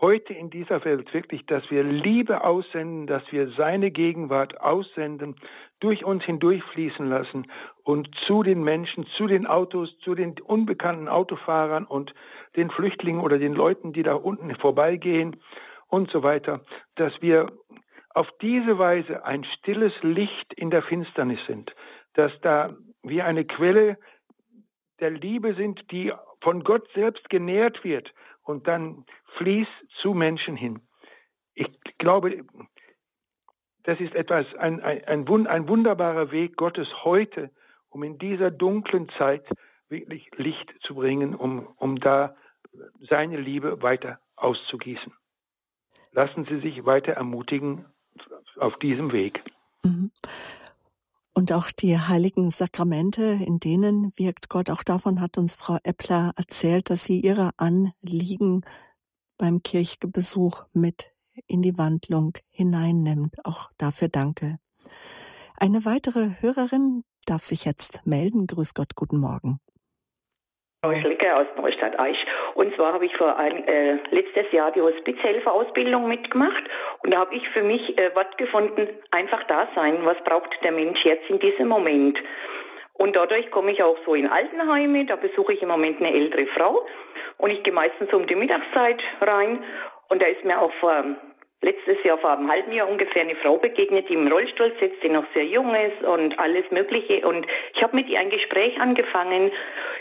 [0.00, 5.36] heute in dieser Welt wirklich, dass wir Liebe aussenden, dass wir seine Gegenwart aussenden,
[5.80, 7.50] durch uns hindurchfließen lassen
[7.82, 12.14] und zu den Menschen, zu den Autos, zu den unbekannten Autofahrern und
[12.56, 15.36] den Flüchtlingen oder den Leuten, die da unten vorbeigehen
[15.88, 16.60] und so weiter,
[16.96, 17.50] dass wir
[18.16, 21.70] auf diese Weise ein stilles Licht in der Finsternis sind,
[22.14, 23.98] dass da wir eine Quelle
[25.00, 28.10] der Liebe sind, die von Gott selbst genährt wird
[28.42, 29.04] und dann
[29.36, 30.80] fließt zu Menschen hin.
[31.52, 32.46] Ich glaube,
[33.82, 37.50] das ist etwas, ein, ein, ein, ein wunderbarer Weg Gottes heute,
[37.90, 39.44] um in dieser dunklen Zeit
[39.90, 42.34] wirklich Licht zu bringen, um, um da
[43.10, 45.12] seine Liebe weiter auszugießen.
[46.12, 47.84] Lassen Sie sich weiter ermutigen
[48.58, 49.42] auf diesem Weg.
[49.82, 50.10] Mhm.
[51.34, 54.70] Und auch die heiligen Sakramente, in denen wirkt Gott.
[54.70, 58.62] Auch davon hat uns Frau Eppler erzählt, dass sie ihre Anliegen
[59.36, 61.12] beim Kirchbesuch mit
[61.46, 63.44] in die Wandlung hineinnimmt.
[63.44, 64.58] Auch dafür danke.
[65.56, 68.46] Eine weitere Hörerin darf sich jetzt melden.
[68.46, 69.60] Grüß Gott, guten Morgen.
[71.00, 72.16] Schlicke aus Neustadt Eich.
[72.54, 76.62] Und zwar habe ich vor ein, äh, letztes Jahr die Hospizhelferausbildung mitgemacht
[77.02, 79.98] und da habe ich für mich äh, Wort gefunden, einfach da sein.
[80.04, 82.18] Was braucht der Mensch jetzt in diesem Moment?
[82.94, 85.04] Und dadurch komme ich auch so in Altenheime.
[85.06, 86.86] Da besuche ich im Moment eine ältere Frau
[87.38, 89.62] und ich gehe meistens um die Mittagszeit rein
[90.08, 91.04] Und da ist mir auch vor
[91.62, 95.08] letztes Jahr vor einem halben Jahr ungefähr eine Frau begegnet, die im Rollstuhl sitzt, die
[95.08, 97.26] noch sehr jung ist und alles Mögliche.
[97.26, 99.50] Und ich habe mit ihr ein Gespräch angefangen.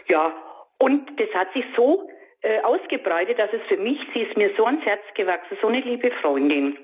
[0.08, 0.32] Ja,
[0.78, 2.08] und das hat sich so
[2.42, 5.80] äh, ausgebreitet, dass es für mich, sie ist mir so ans Herz gewachsen, so eine
[5.80, 6.78] liebe Freundin.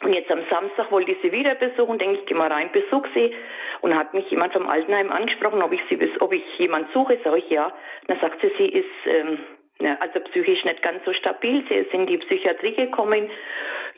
[0.00, 3.06] Und jetzt am Samstag wollte ich sie wieder besuchen, denke ich, geh mal rein, besuch
[3.14, 3.34] sie.
[3.82, 7.38] Und hat mich jemand vom Altenheim angesprochen, ob ich sie, ob ich jemand suche, sage
[7.38, 7.72] ich ja.
[8.06, 9.38] Dann sagt sie, sie ist ähm,
[9.80, 11.64] ja, also psychisch nicht ganz so stabil.
[11.68, 13.30] Sie ist in die Psychiatrie gekommen.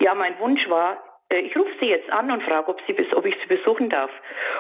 [0.00, 3.34] Ja, mein Wunsch war, ich rufe sie jetzt an und frage, ob, sie, ob ich
[3.40, 4.10] sie besuchen darf.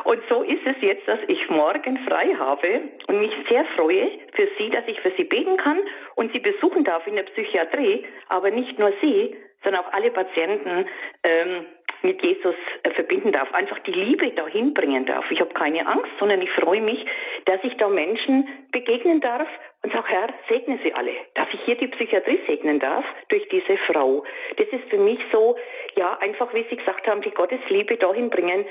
[0.04, 4.48] Und so ist es jetzt, dass ich morgen frei habe und mich sehr freue für
[4.58, 5.78] sie, dass ich für sie beten kann
[6.16, 8.04] und sie besuchen darf in der Psychiatrie.
[8.28, 10.86] Aber nicht nur sie, sondern auch alle Patienten
[11.22, 11.66] ähm,
[12.02, 15.24] mit Jesus äh, verbinden darf, einfach die Liebe dahin bringen darf.
[15.30, 17.04] Ich habe keine Angst, sondern ich freue mich,
[17.46, 19.48] dass ich da Menschen begegnen darf
[19.82, 21.12] und sage, Herr, segne sie alle,
[21.54, 24.24] ich hier die Psychiatrie segnen darf durch diese Frau.
[24.56, 25.56] Das ist für mich so,
[25.96, 28.66] ja, einfach, wie Sie gesagt haben, die Gottesliebe dahin bringen,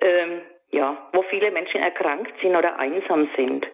[0.00, 3.66] ähm, ja, wo viele Menschen erkrankt sind oder einsam sind.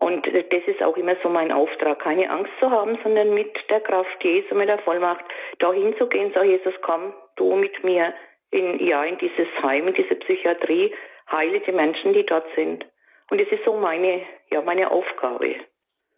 [0.00, 3.80] Und das ist auch immer so mein Auftrag, keine Angst zu haben, sondern mit der
[3.80, 5.24] Kraft Jesu, mit der Vollmacht,
[5.60, 8.12] dahin zu gehen, sag Jesus, komm du mit mir
[8.50, 10.94] in, ja, in dieses Heim, in diese Psychiatrie,
[11.30, 12.84] heile die Menschen, die dort sind.
[13.30, 15.56] Und das ist so meine, ja, meine Aufgabe.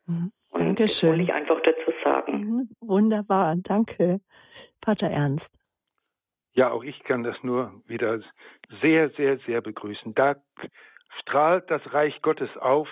[0.07, 0.33] Mhm.
[0.59, 1.11] Dankeschön.
[1.11, 2.33] Das wollte ich einfach dazu sagen.
[2.33, 2.69] Mhm.
[2.81, 4.21] Wunderbar, danke,
[4.81, 5.55] Pater Ernst.
[6.53, 8.21] Ja, auch ich kann das nur wieder
[8.81, 10.15] sehr, sehr, sehr begrüßen.
[10.15, 10.37] Da
[11.21, 12.89] strahlt das Reich Gottes auf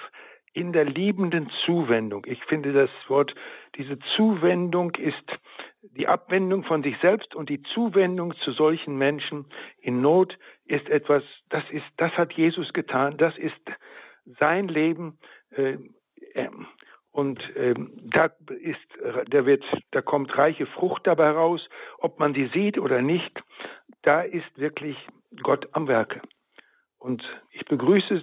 [0.53, 2.25] in der liebenden Zuwendung.
[2.27, 3.35] Ich finde das Wort,
[3.77, 5.25] diese Zuwendung ist
[5.83, 9.47] die Abwendung von sich selbst und die Zuwendung zu solchen Menschen
[9.81, 13.61] in Not ist etwas, das ist, das hat Jesus getan, das ist
[14.39, 15.19] sein Leben,
[15.51, 15.77] äh,
[16.35, 16.49] äh,
[17.15, 18.29] und ähm, da
[18.61, 18.81] ist,
[19.31, 19.63] da wird,
[19.93, 21.61] da kommt reiche Frucht dabei raus,
[21.99, 23.41] ob man die sieht oder nicht.
[24.03, 24.97] Da ist wirklich
[25.41, 26.23] Gott am Werke.
[26.99, 28.21] Und ich begrüße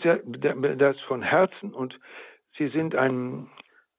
[0.78, 1.98] das von Herzen und
[2.58, 3.50] Sie sind ein,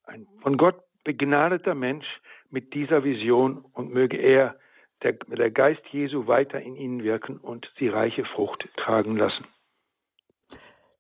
[0.05, 2.07] ein von Gott begnadeter Mensch
[2.51, 4.57] mit dieser Vision und möge er,
[5.03, 9.47] der, der Geist Jesu, weiter in Ihnen wirken und Sie reiche Frucht tragen lassen.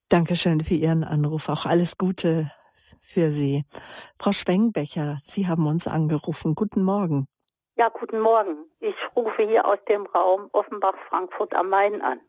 [0.09, 1.51] Dankeschön für Ihren Anruf.
[1.51, 2.51] Auch alles Gute
[3.12, 3.64] für Sie.
[4.18, 6.54] Frau Schwengbecher, Sie haben uns angerufen.
[6.54, 7.26] Guten Morgen.
[7.76, 8.56] Ja, guten Morgen.
[8.80, 12.20] Ich rufe hier aus dem Raum Offenbach-Frankfurt am Main an.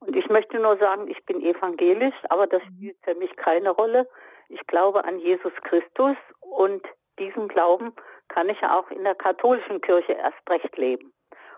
[0.00, 4.08] Und ich möchte nur sagen, ich bin evangelisch, aber das spielt für mich keine Rolle.
[4.48, 6.82] Ich glaube an Jesus Christus und
[7.18, 7.92] diesen Glauben
[8.28, 11.12] kann ich ja auch in der katholischen Kirche erst recht leben.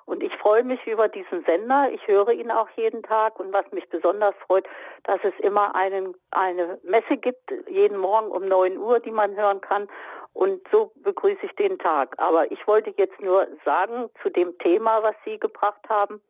[0.09, 1.91] Und ich freue mich über diesen Sender.
[1.93, 3.39] Ich höre ihn auch jeden Tag.
[3.39, 4.67] Und was mich besonders freut,
[5.05, 9.61] dass es immer einen, eine Messe gibt, jeden Morgen um 9 Uhr, die man hören
[9.61, 9.87] kann.
[10.33, 12.15] Und so begrüße ich den Tag.
[12.17, 16.23] Aber ich wollte jetzt nur sagen zu dem Thema, was Sie gebracht haben.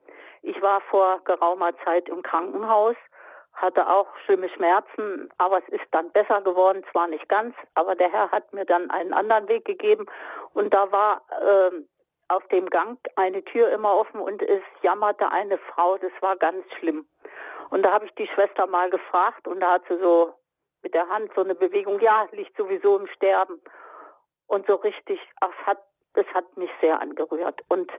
[0.42, 2.96] Ich war vor geraumer Zeit im Krankenhaus,
[3.54, 8.10] hatte auch schlimme Schmerzen, aber es ist dann besser geworden, zwar nicht ganz, aber der
[8.10, 10.06] Herr hat mir dann einen anderen Weg gegeben.
[10.54, 11.70] Und da war äh,
[12.28, 16.64] auf dem Gang eine Tür immer offen und es jammerte eine Frau, das war ganz
[16.78, 17.06] schlimm.
[17.70, 20.34] Und da habe ich die Schwester mal gefragt und da hat sie so
[20.82, 23.60] mit der Hand so eine Bewegung, ja, liegt sowieso im Sterben.
[24.46, 25.78] Und so richtig, das hat,
[26.14, 27.62] das hat mich sehr angerührt.
[27.68, 27.90] Und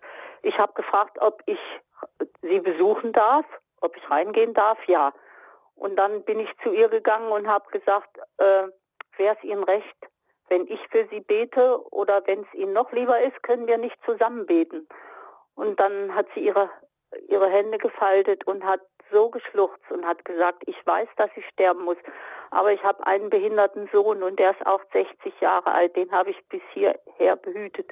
[0.42, 1.60] ich habe gefragt, ob ich
[2.42, 3.46] sie besuchen darf,
[3.82, 5.14] ob ich reingehen darf, ja.
[5.76, 8.68] Und dann bin ich zu ihr gegangen und habe gesagt, äh,
[9.18, 9.98] wäre es Ihnen recht,
[10.50, 13.98] wenn ich für sie bete oder wenn es ihnen noch lieber ist, können wir nicht
[14.06, 14.88] zusammen beten.
[15.56, 16.70] Und dann hat sie ihre,
[17.28, 18.82] ihre Hände gefaltet und hat
[19.12, 21.98] so geschluchzt und hat gesagt, ich weiß, dass ich sterben muss,
[22.52, 26.32] aber ich habe einen behinderten Sohn und der ist auch 60 Jahre alt, den habe
[26.32, 27.92] ich bis hierher behütet.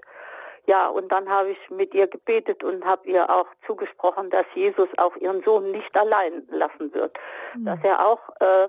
[0.66, 4.89] Ja, und dann habe ich mit ihr gebetet und habe ihr auch zugesprochen, dass Jesus
[4.97, 7.18] auch ihren Sohn nicht allein lassen wird,
[7.55, 7.66] mhm.
[7.66, 8.68] dass er auch äh,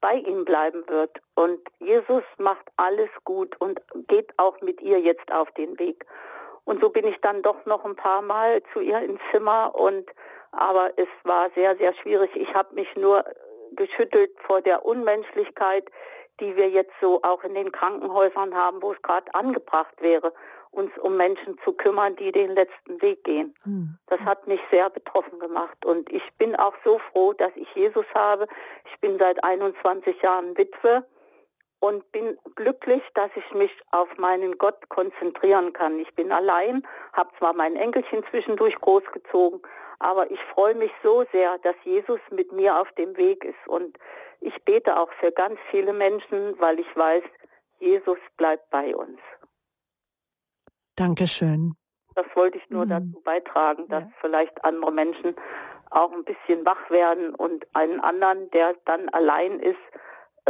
[0.00, 1.20] bei ihm bleiben wird.
[1.34, 6.06] Und Jesus macht alles gut und geht auch mit ihr jetzt auf den Weg.
[6.64, 10.08] Und so bin ich dann doch noch ein paar Mal zu ihr ins Zimmer und
[10.52, 12.30] aber es war sehr, sehr schwierig.
[12.34, 13.24] Ich habe mich nur
[13.72, 15.84] geschüttelt vor der Unmenschlichkeit,
[16.40, 20.32] die wir jetzt so auch in den Krankenhäusern haben, wo es gerade angebracht wäre
[20.72, 23.54] uns um Menschen zu kümmern, die den letzten Weg gehen.
[23.64, 23.98] Mhm.
[24.06, 25.84] Das hat mich sehr betroffen gemacht.
[25.84, 28.46] Und ich bin auch so froh, dass ich Jesus habe.
[28.92, 31.04] Ich bin seit 21 Jahren Witwe
[31.80, 35.98] und bin glücklich, dass ich mich auf meinen Gott konzentrieren kann.
[35.98, 39.62] Ich bin allein, habe zwar mein Enkelchen zwischendurch großgezogen,
[40.00, 43.68] aber ich freue mich so sehr, dass Jesus mit mir auf dem Weg ist.
[43.68, 43.96] Und
[44.40, 47.22] ich bete auch für ganz viele Menschen, weil ich weiß,
[47.78, 49.20] Jesus bleibt bei uns.
[50.96, 51.74] Dankeschön.
[52.14, 52.90] Das wollte ich nur mhm.
[52.90, 54.10] dazu beitragen, dass ja.
[54.20, 55.36] vielleicht andere Menschen
[55.90, 59.78] auch ein bisschen wach werden und einen anderen, der dann allein ist,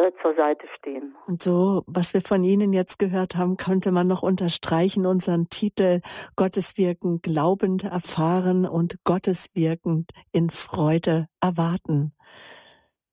[0.01, 1.14] äh, zur Seite stehen.
[1.26, 6.01] Und so, was wir von Ihnen jetzt gehört haben, könnte man noch unterstreichen unseren Titel
[6.36, 12.12] Gottes Wirken glaubend erfahren und Gottes Wirken in Freude erwarten.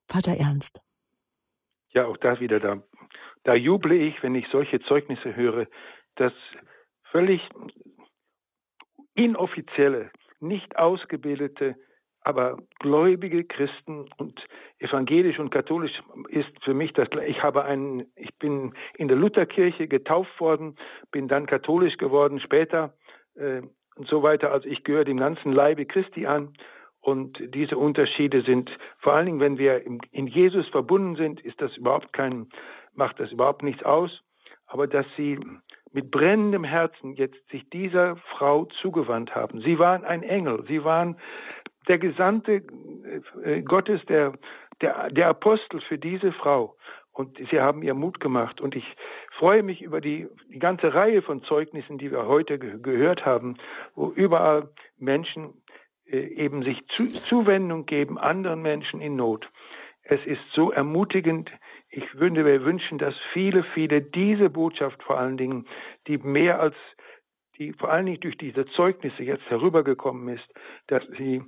[0.08, 0.82] Pater Ernst.
[1.90, 2.82] Ja, auch da wieder da.
[3.44, 5.68] Da juble ich, wenn ich solche Zeugnisse höre,
[6.16, 6.34] dass
[7.12, 7.42] völlig
[9.16, 11.76] inoffizielle, nicht ausgebildete
[12.28, 14.46] aber gläubige Christen und
[14.80, 15.94] evangelisch und katholisch
[16.28, 20.76] ist für mich das ich habe einen ich bin in der Lutherkirche getauft worden,
[21.12, 22.94] bin dann katholisch geworden später
[23.36, 23.62] äh,
[23.96, 26.54] und so weiter, also ich gehöre dem ganzen Leibe Christi an.
[27.00, 28.70] Und diese Unterschiede sind
[29.00, 32.50] vor allen Dingen, wenn wir in Jesus verbunden sind, ist das überhaupt kein
[32.94, 34.12] macht das überhaupt nichts aus,
[34.66, 35.40] aber dass sie
[35.94, 39.62] mit brennendem Herzen jetzt sich dieser Frau zugewandt haben.
[39.62, 41.16] Sie waren ein Engel, sie waren
[41.88, 42.64] der Gesandte
[43.44, 44.34] äh, Gottes, der,
[44.82, 46.76] der, der Apostel für diese Frau.
[47.12, 48.62] Und sie haben ihr Mut gemacht.
[48.62, 48.86] Und ich
[49.38, 53.58] freue mich über die, die ganze Reihe von Zeugnissen, die wir heute ge gehört haben,
[53.96, 54.70] wo überall
[55.00, 55.62] Menschen
[56.06, 59.50] äh, eben sich zu, Zuwendung geben anderen Menschen in Not.
[60.04, 61.52] Es ist so ermutigend.
[61.90, 65.66] Ich würde mir wünschen, dass viele, viele diese Botschaft vor allen Dingen,
[66.08, 66.76] die mehr als
[67.58, 70.48] die vor allen Dingen durch diese Zeugnisse jetzt herübergekommen ist,
[70.88, 71.44] dass sie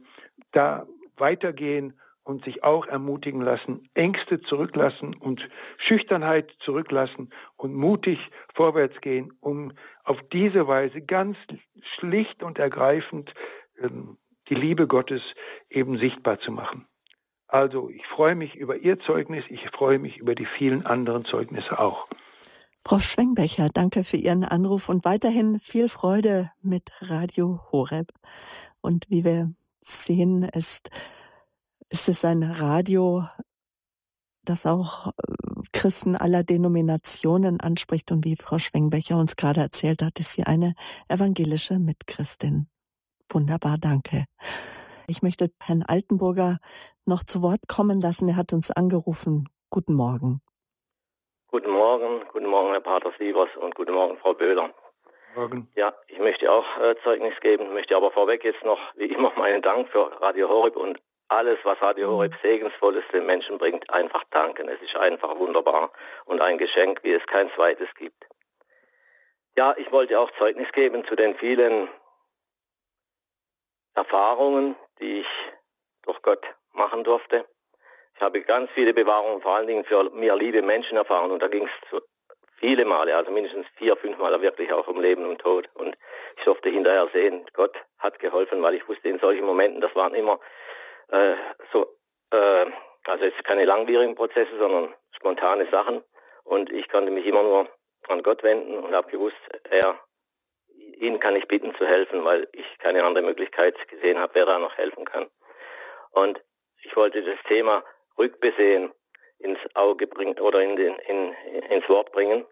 [0.52, 0.86] da
[1.18, 5.42] weitergehen und sich auch ermutigen lassen, Ängste zurücklassen und
[5.78, 8.20] Schüchternheit zurücklassen und mutig
[8.54, 9.74] vorwärts gehen, um
[10.04, 11.38] auf diese Weise ganz
[11.96, 13.34] schlicht und ergreifend
[13.82, 14.18] ähm,
[14.48, 15.22] die Liebe Gottes
[15.70, 16.86] eben sichtbar zu machen.
[17.48, 21.80] Also ich freue mich über Ihr Zeugnis, ich freue mich über die vielen anderen Zeugnisse
[21.80, 22.08] auch.
[22.86, 28.10] Frau Schwengbecher, danke für Ihren Anruf und weiterhin viel Freude mit Radio Horeb.
[28.82, 29.52] Und wie wir
[29.90, 30.90] sehen, ist,
[31.90, 33.24] ist es ein Radio,
[34.44, 35.12] das auch äh,
[35.74, 38.12] Christen aller Denominationen anspricht.
[38.12, 40.74] Und wie Frau Schwengbecher uns gerade erzählt hat, ist sie eine
[41.08, 42.68] evangelische Mitchristin.
[43.32, 44.26] Wunderbar, danke.
[45.08, 46.60] Ich möchte Herrn Altenburger
[47.06, 48.30] noch zu Wort kommen lassen.
[48.30, 49.50] Er hat uns angerufen.
[49.70, 50.42] Guten Morgen.
[51.52, 54.70] Guten Morgen, guten Morgen, Herr Pater Sievers und guten Morgen, Frau Böhler.
[55.36, 55.68] Morgen.
[55.76, 59.62] Ja, ich möchte auch äh, Zeugnis geben, möchte aber vorweg jetzt noch, wie immer, meinen
[59.62, 62.14] Dank für Radio Horeb und alles, was Radio mhm.
[62.14, 64.68] Horeb Segensvolles den Menschen bringt, einfach danken.
[64.68, 65.92] Es ist einfach wunderbar
[66.26, 68.26] und ein Geschenk, wie es kein zweites gibt.
[69.56, 71.90] Ja, ich wollte auch Zeugnis geben zu den vielen
[73.94, 75.28] Erfahrungen, die ich
[76.04, 77.46] durch Gott machen durfte.
[78.16, 81.48] Ich habe ganz viele Bewahrungen, vor allen Dingen für mir liebe Menschen erfahren und da
[81.48, 82.02] ging es
[82.60, 85.68] viele Male, also mindestens vier, fünf Mal wirklich auch um Leben und Tod.
[85.74, 85.96] Und
[86.38, 90.14] ich durfte hinterher sehen, Gott hat geholfen, weil ich wusste in solchen Momenten, das waren
[90.14, 90.40] immer
[91.10, 91.36] äh,
[91.72, 91.88] so,
[92.32, 92.66] äh,
[93.06, 96.04] also jetzt keine langwierigen Prozesse, sondern spontane Sachen.
[96.44, 97.68] Und ich konnte mich immer nur
[98.08, 99.38] an Gott wenden und habe gewusst,
[99.70, 100.00] er,
[100.98, 104.60] ihn kann ich bitten zu helfen, weil ich keine andere Möglichkeit gesehen habe, wer da
[104.60, 105.28] noch helfen kann.
[106.12, 106.42] Und
[106.84, 107.84] ich wollte das Thema
[108.18, 108.92] Rückbesehen
[109.40, 111.34] ins Auge bringen oder in den, in,
[111.70, 112.46] ins Wort bringen.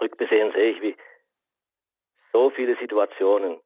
[0.00, 0.96] Rückbesehen sehe ich, wie
[2.32, 3.60] so viele Situationen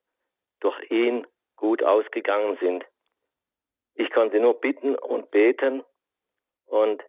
[0.60, 1.26] durch ihn
[1.56, 2.84] gut ausgegangen sind.
[3.94, 5.84] Ich konnte nur bitten und beten
[6.66, 7.02] und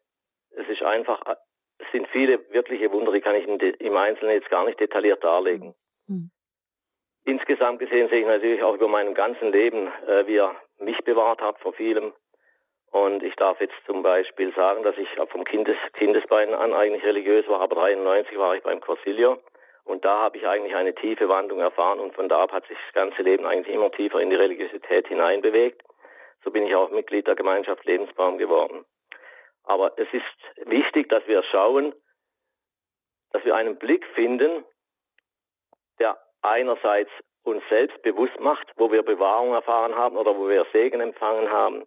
[0.51, 1.23] es ist einfach,
[1.79, 5.73] es sind viele wirkliche Wunder, die kann ich im Einzelnen jetzt gar nicht detailliert darlegen.
[6.07, 6.29] Mhm.
[7.25, 11.41] Insgesamt gesehen sehe ich natürlich auch über meinem ganzen Leben, äh, wie er mich bewahrt
[11.41, 12.13] hat vor vielem,
[12.93, 17.47] und ich darf jetzt zum Beispiel sagen, dass ich vom Kindes, Kindesbein an eigentlich religiös
[17.47, 19.39] war, aber 93 war ich beim Corsilio.
[19.83, 22.77] Und da habe ich eigentlich eine tiefe Wandlung erfahren und von da ab hat sich
[22.85, 25.81] das ganze Leben eigentlich immer tiefer in die Religiosität hineinbewegt.
[26.43, 28.85] So bin ich auch Mitglied der Gemeinschaft Lebensbaum geworden.
[29.63, 31.95] Aber es ist wichtig, dass wir schauen,
[33.31, 34.63] dass wir einen Blick finden,
[35.97, 37.09] der einerseits
[37.41, 41.85] uns selbst bewusst macht, wo wir Bewahrung erfahren haben oder wo wir Segen empfangen haben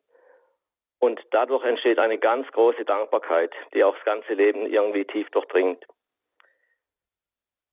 [0.99, 5.85] und dadurch entsteht eine ganz große Dankbarkeit, die auch das ganze Leben irgendwie tief durchdringt.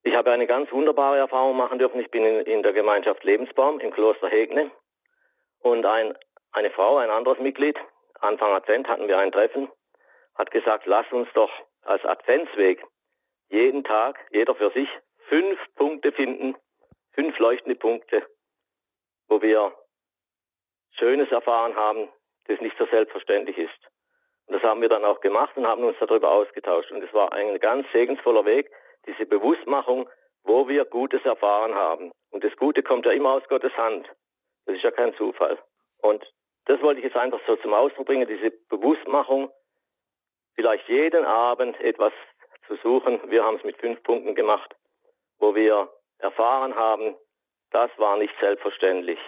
[0.03, 2.01] Ich habe eine ganz wunderbare Erfahrung machen dürfen.
[2.01, 4.69] Ich bin in, in der Gemeinschaft Lebensbaum im Kloster Hegne
[5.59, 6.17] und ein,
[6.51, 7.77] eine Frau, ein anderes Mitglied,
[8.19, 9.69] Anfang Advent hatten wir ein Treffen,
[10.35, 11.51] hat gesagt, lass uns doch
[11.81, 12.83] als Adventsweg
[13.49, 14.89] jeden Tag, jeder für sich,
[15.27, 16.55] fünf Punkte finden,
[17.11, 18.25] fünf leuchtende Punkte,
[19.27, 19.73] wo wir
[20.91, 22.09] Schönes erfahren haben,
[22.47, 23.89] das nicht so selbstverständlich ist.
[24.47, 26.91] Und das haben wir dann auch gemacht und haben uns darüber ausgetauscht.
[26.91, 28.69] Und es war ein ganz segensvoller Weg,
[29.07, 30.07] diese Bewusstmachung
[30.43, 32.11] wo wir Gutes erfahren haben.
[32.31, 34.07] Und das Gute kommt ja immer aus Gottes Hand.
[34.65, 35.57] Das ist ja kein Zufall.
[36.01, 36.23] Und
[36.65, 39.51] das wollte ich jetzt einfach so zum Ausdruck bringen, diese Bewusstmachung,
[40.55, 42.13] vielleicht jeden Abend etwas
[42.67, 43.19] zu suchen.
[43.29, 44.73] Wir haben es mit fünf Punkten gemacht,
[45.39, 47.15] wo wir erfahren haben,
[47.71, 49.19] das war nicht selbstverständlich.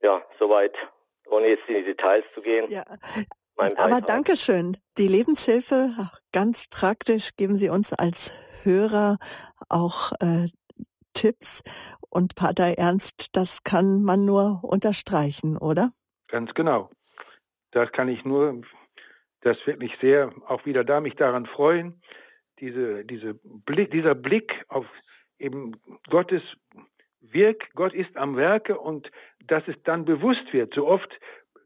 [0.00, 0.74] Ja, soweit,
[1.30, 2.70] ohne jetzt in die Details zu gehen.
[2.70, 2.84] Ja.
[3.56, 4.76] Aber danke schön.
[4.98, 9.18] Die Lebenshilfe, ganz praktisch, geben Sie uns als Hörer
[9.68, 10.48] auch äh,
[11.14, 11.62] Tipps.
[12.10, 15.92] Und Pater Ernst, das kann man nur unterstreichen, oder?
[16.28, 16.90] Ganz genau.
[17.72, 18.62] Das kann ich nur,
[19.42, 22.00] das wird mich sehr auch wieder da mich daran freuen,
[22.60, 24.86] diese, diese Blick, dieser Blick auf
[25.38, 25.76] eben
[26.08, 26.42] Gottes
[27.32, 29.10] Wirk, Gott ist am Werke und
[29.46, 30.74] dass es dann bewusst wird.
[30.74, 31.10] So oft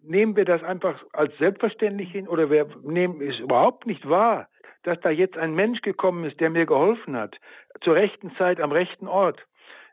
[0.03, 4.49] nehmen wir das einfach als selbstverständlich hin oder wir nehmen es überhaupt nicht wahr,
[4.83, 7.37] dass da jetzt ein Mensch gekommen ist, der mir geholfen hat,
[7.83, 9.45] zur rechten Zeit am rechten Ort.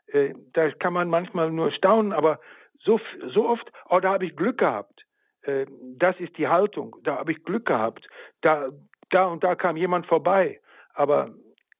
[0.06, 2.40] Äh, da kann man manchmal nur staunen, aber
[2.78, 5.04] so, so oft, oh, da habe ich Glück gehabt.
[5.42, 5.66] Äh,
[5.96, 6.96] das ist die Haltung.
[7.02, 8.08] Da habe ich Glück gehabt.
[8.40, 8.70] Da,
[9.10, 10.60] da und da kam jemand vorbei.
[10.94, 11.34] Aber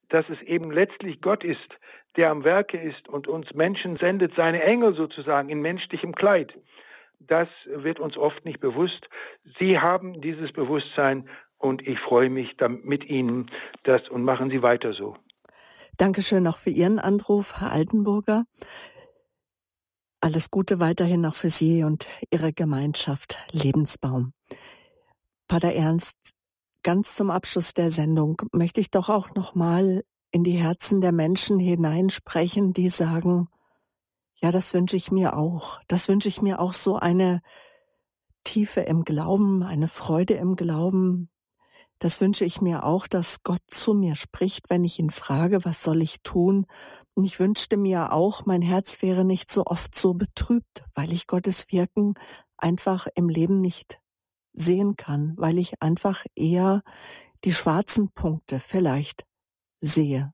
[0.09, 1.79] dass es eben letztlich Gott ist,
[2.19, 6.53] der am Werke ist und uns Menschen sendet, seine Engel sozusagen in menschlichem Kleid.
[7.21, 9.09] Das wird uns oft nicht bewusst.
[9.59, 13.51] Sie haben dieses Bewusstsein und ich freue mich mit Ihnen
[13.85, 15.17] das und machen Sie weiter so.
[15.97, 18.45] Dankeschön auch für Ihren Anruf, Herr Altenburger.
[20.21, 24.33] Alles Gute weiterhin auch für Sie und Ihre Gemeinschaft Lebensbaum.
[25.47, 26.17] Pater Ernst,
[26.83, 31.13] ganz zum Abschluss der Sendung möchte ich doch auch noch mal in die Herzen der
[31.13, 33.49] Menschen hineinsprechen, die sagen,
[34.35, 35.81] ja, das wünsche ich mir auch.
[35.89, 37.43] Das wünsche ich mir auch so eine
[38.45, 41.31] Tiefe im Glauben, eine Freude im Glauben,
[41.99, 45.83] das wünsche ich mir auch, dass Gott zu mir spricht, wenn ich ihn frage, was
[45.83, 46.67] soll ich tun?
[47.15, 51.27] Und ich wünschte mir auch, mein Herz wäre nicht so oft so betrübt, weil ich
[51.27, 52.15] Gottes Wirken
[52.57, 54.01] einfach im Leben nicht
[54.53, 56.83] sehen kann, weil ich einfach eher
[57.45, 59.27] die schwarzen Punkte vielleicht
[59.81, 60.33] sehe.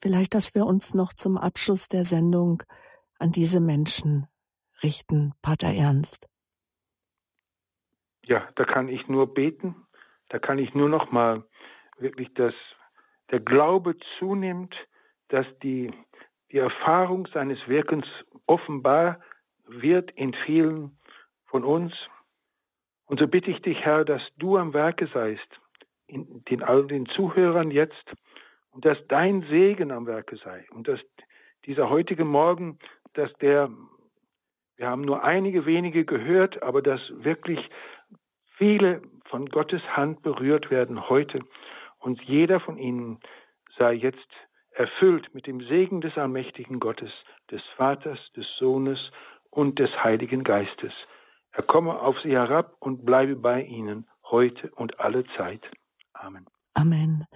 [0.00, 2.62] Vielleicht, dass wir uns noch zum Abschluss der Sendung
[3.18, 4.26] an diese Menschen
[4.82, 6.28] richten, Pater Ernst.
[8.26, 9.84] Ja, da kann ich nur beten
[10.34, 11.44] da kann ich nur noch mal
[11.98, 12.54] wirklich, dass
[13.30, 14.74] der Glaube zunimmt,
[15.28, 15.92] dass die,
[16.50, 18.06] die Erfahrung seines Wirkens
[18.46, 19.20] offenbar
[19.66, 20.98] wird in vielen
[21.46, 21.92] von uns.
[23.06, 25.46] Und so bitte ich dich, Herr, dass du am Werke seist,
[26.06, 28.12] in den all den Zuhörern jetzt,
[28.70, 30.66] und dass dein Segen am Werke sei.
[30.72, 31.00] Und dass
[31.64, 32.78] dieser heutige Morgen,
[33.14, 33.70] dass der,
[34.76, 37.60] wir haben nur einige wenige gehört, aber dass wirklich
[38.56, 41.40] viele von Gottes Hand berührt werden heute
[41.98, 43.20] und jeder von ihnen
[43.78, 44.28] sei jetzt
[44.72, 47.12] erfüllt mit dem Segen des allmächtigen Gottes,
[47.50, 48.98] des Vaters, des Sohnes
[49.50, 50.92] und des Heiligen Geistes.
[51.52, 55.62] Er komme auf sie herab und bleibe bei ihnen heute und alle Zeit.
[56.14, 56.46] Amen.
[56.74, 57.26] Amen.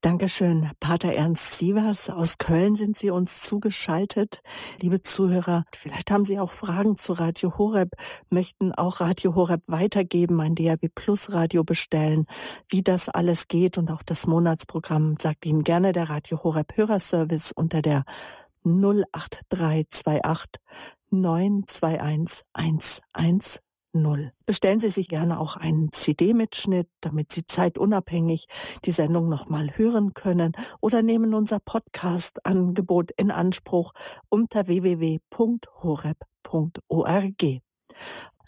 [0.00, 2.08] Dankeschön, Pater Ernst Sievers.
[2.08, 4.42] Aus Köln sind Sie uns zugeschaltet.
[4.80, 7.90] Liebe Zuhörer, vielleicht haben Sie auch Fragen zu Radio Horeb,
[8.30, 12.26] möchten auch Radio Horeb weitergeben, ein DAB Plus Radio bestellen.
[12.68, 17.50] Wie das alles geht und auch das Monatsprogramm sagt Ihnen gerne der Radio Horeb Hörerservice
[17.50, 18.04] unter der
[18.64, 20.60] 08328
[21.10, 23.67] 921 110.
[23.92, 24.32] Null.
[24.44, 28.46] Bestellen Sie sich gerne auch einen CD-Mitschnitt, damit Sie zeitunabhängig
[28.84, 33.94] die Sendung nochmal hören können oder nehmen unser Podcast-Angebot in Anspruch
[34.28, 35.22] unter www.horeb.org.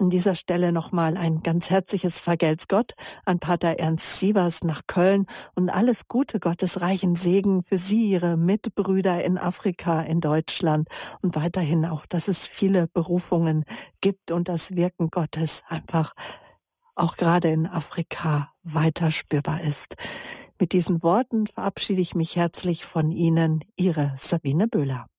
[0.01, 2.95] An dieser Stelle nochmal ein ganz herzliches Vergelt's Gott
[3.27, 8.39] an Pater Ernst Sievers nach Köln und alles Gute, Gottes reichen Segen für Sie, Ihre
[8.39, 10.89] Mitbrüder in Afrika, in Deutschland
[11.21, 13.67] und weiterhin auch, dass es viele Berufungen
[14.01, 16.15] gibt und das Wirken Gottes einfach
[16.95, 19.97] auch gerade in Afrika weiter spürbar ist.
[20.59, 25.10] Mit diesen Worten verabschiede ich mich herzlich von Ihnen, Ihre Sabine Böhler.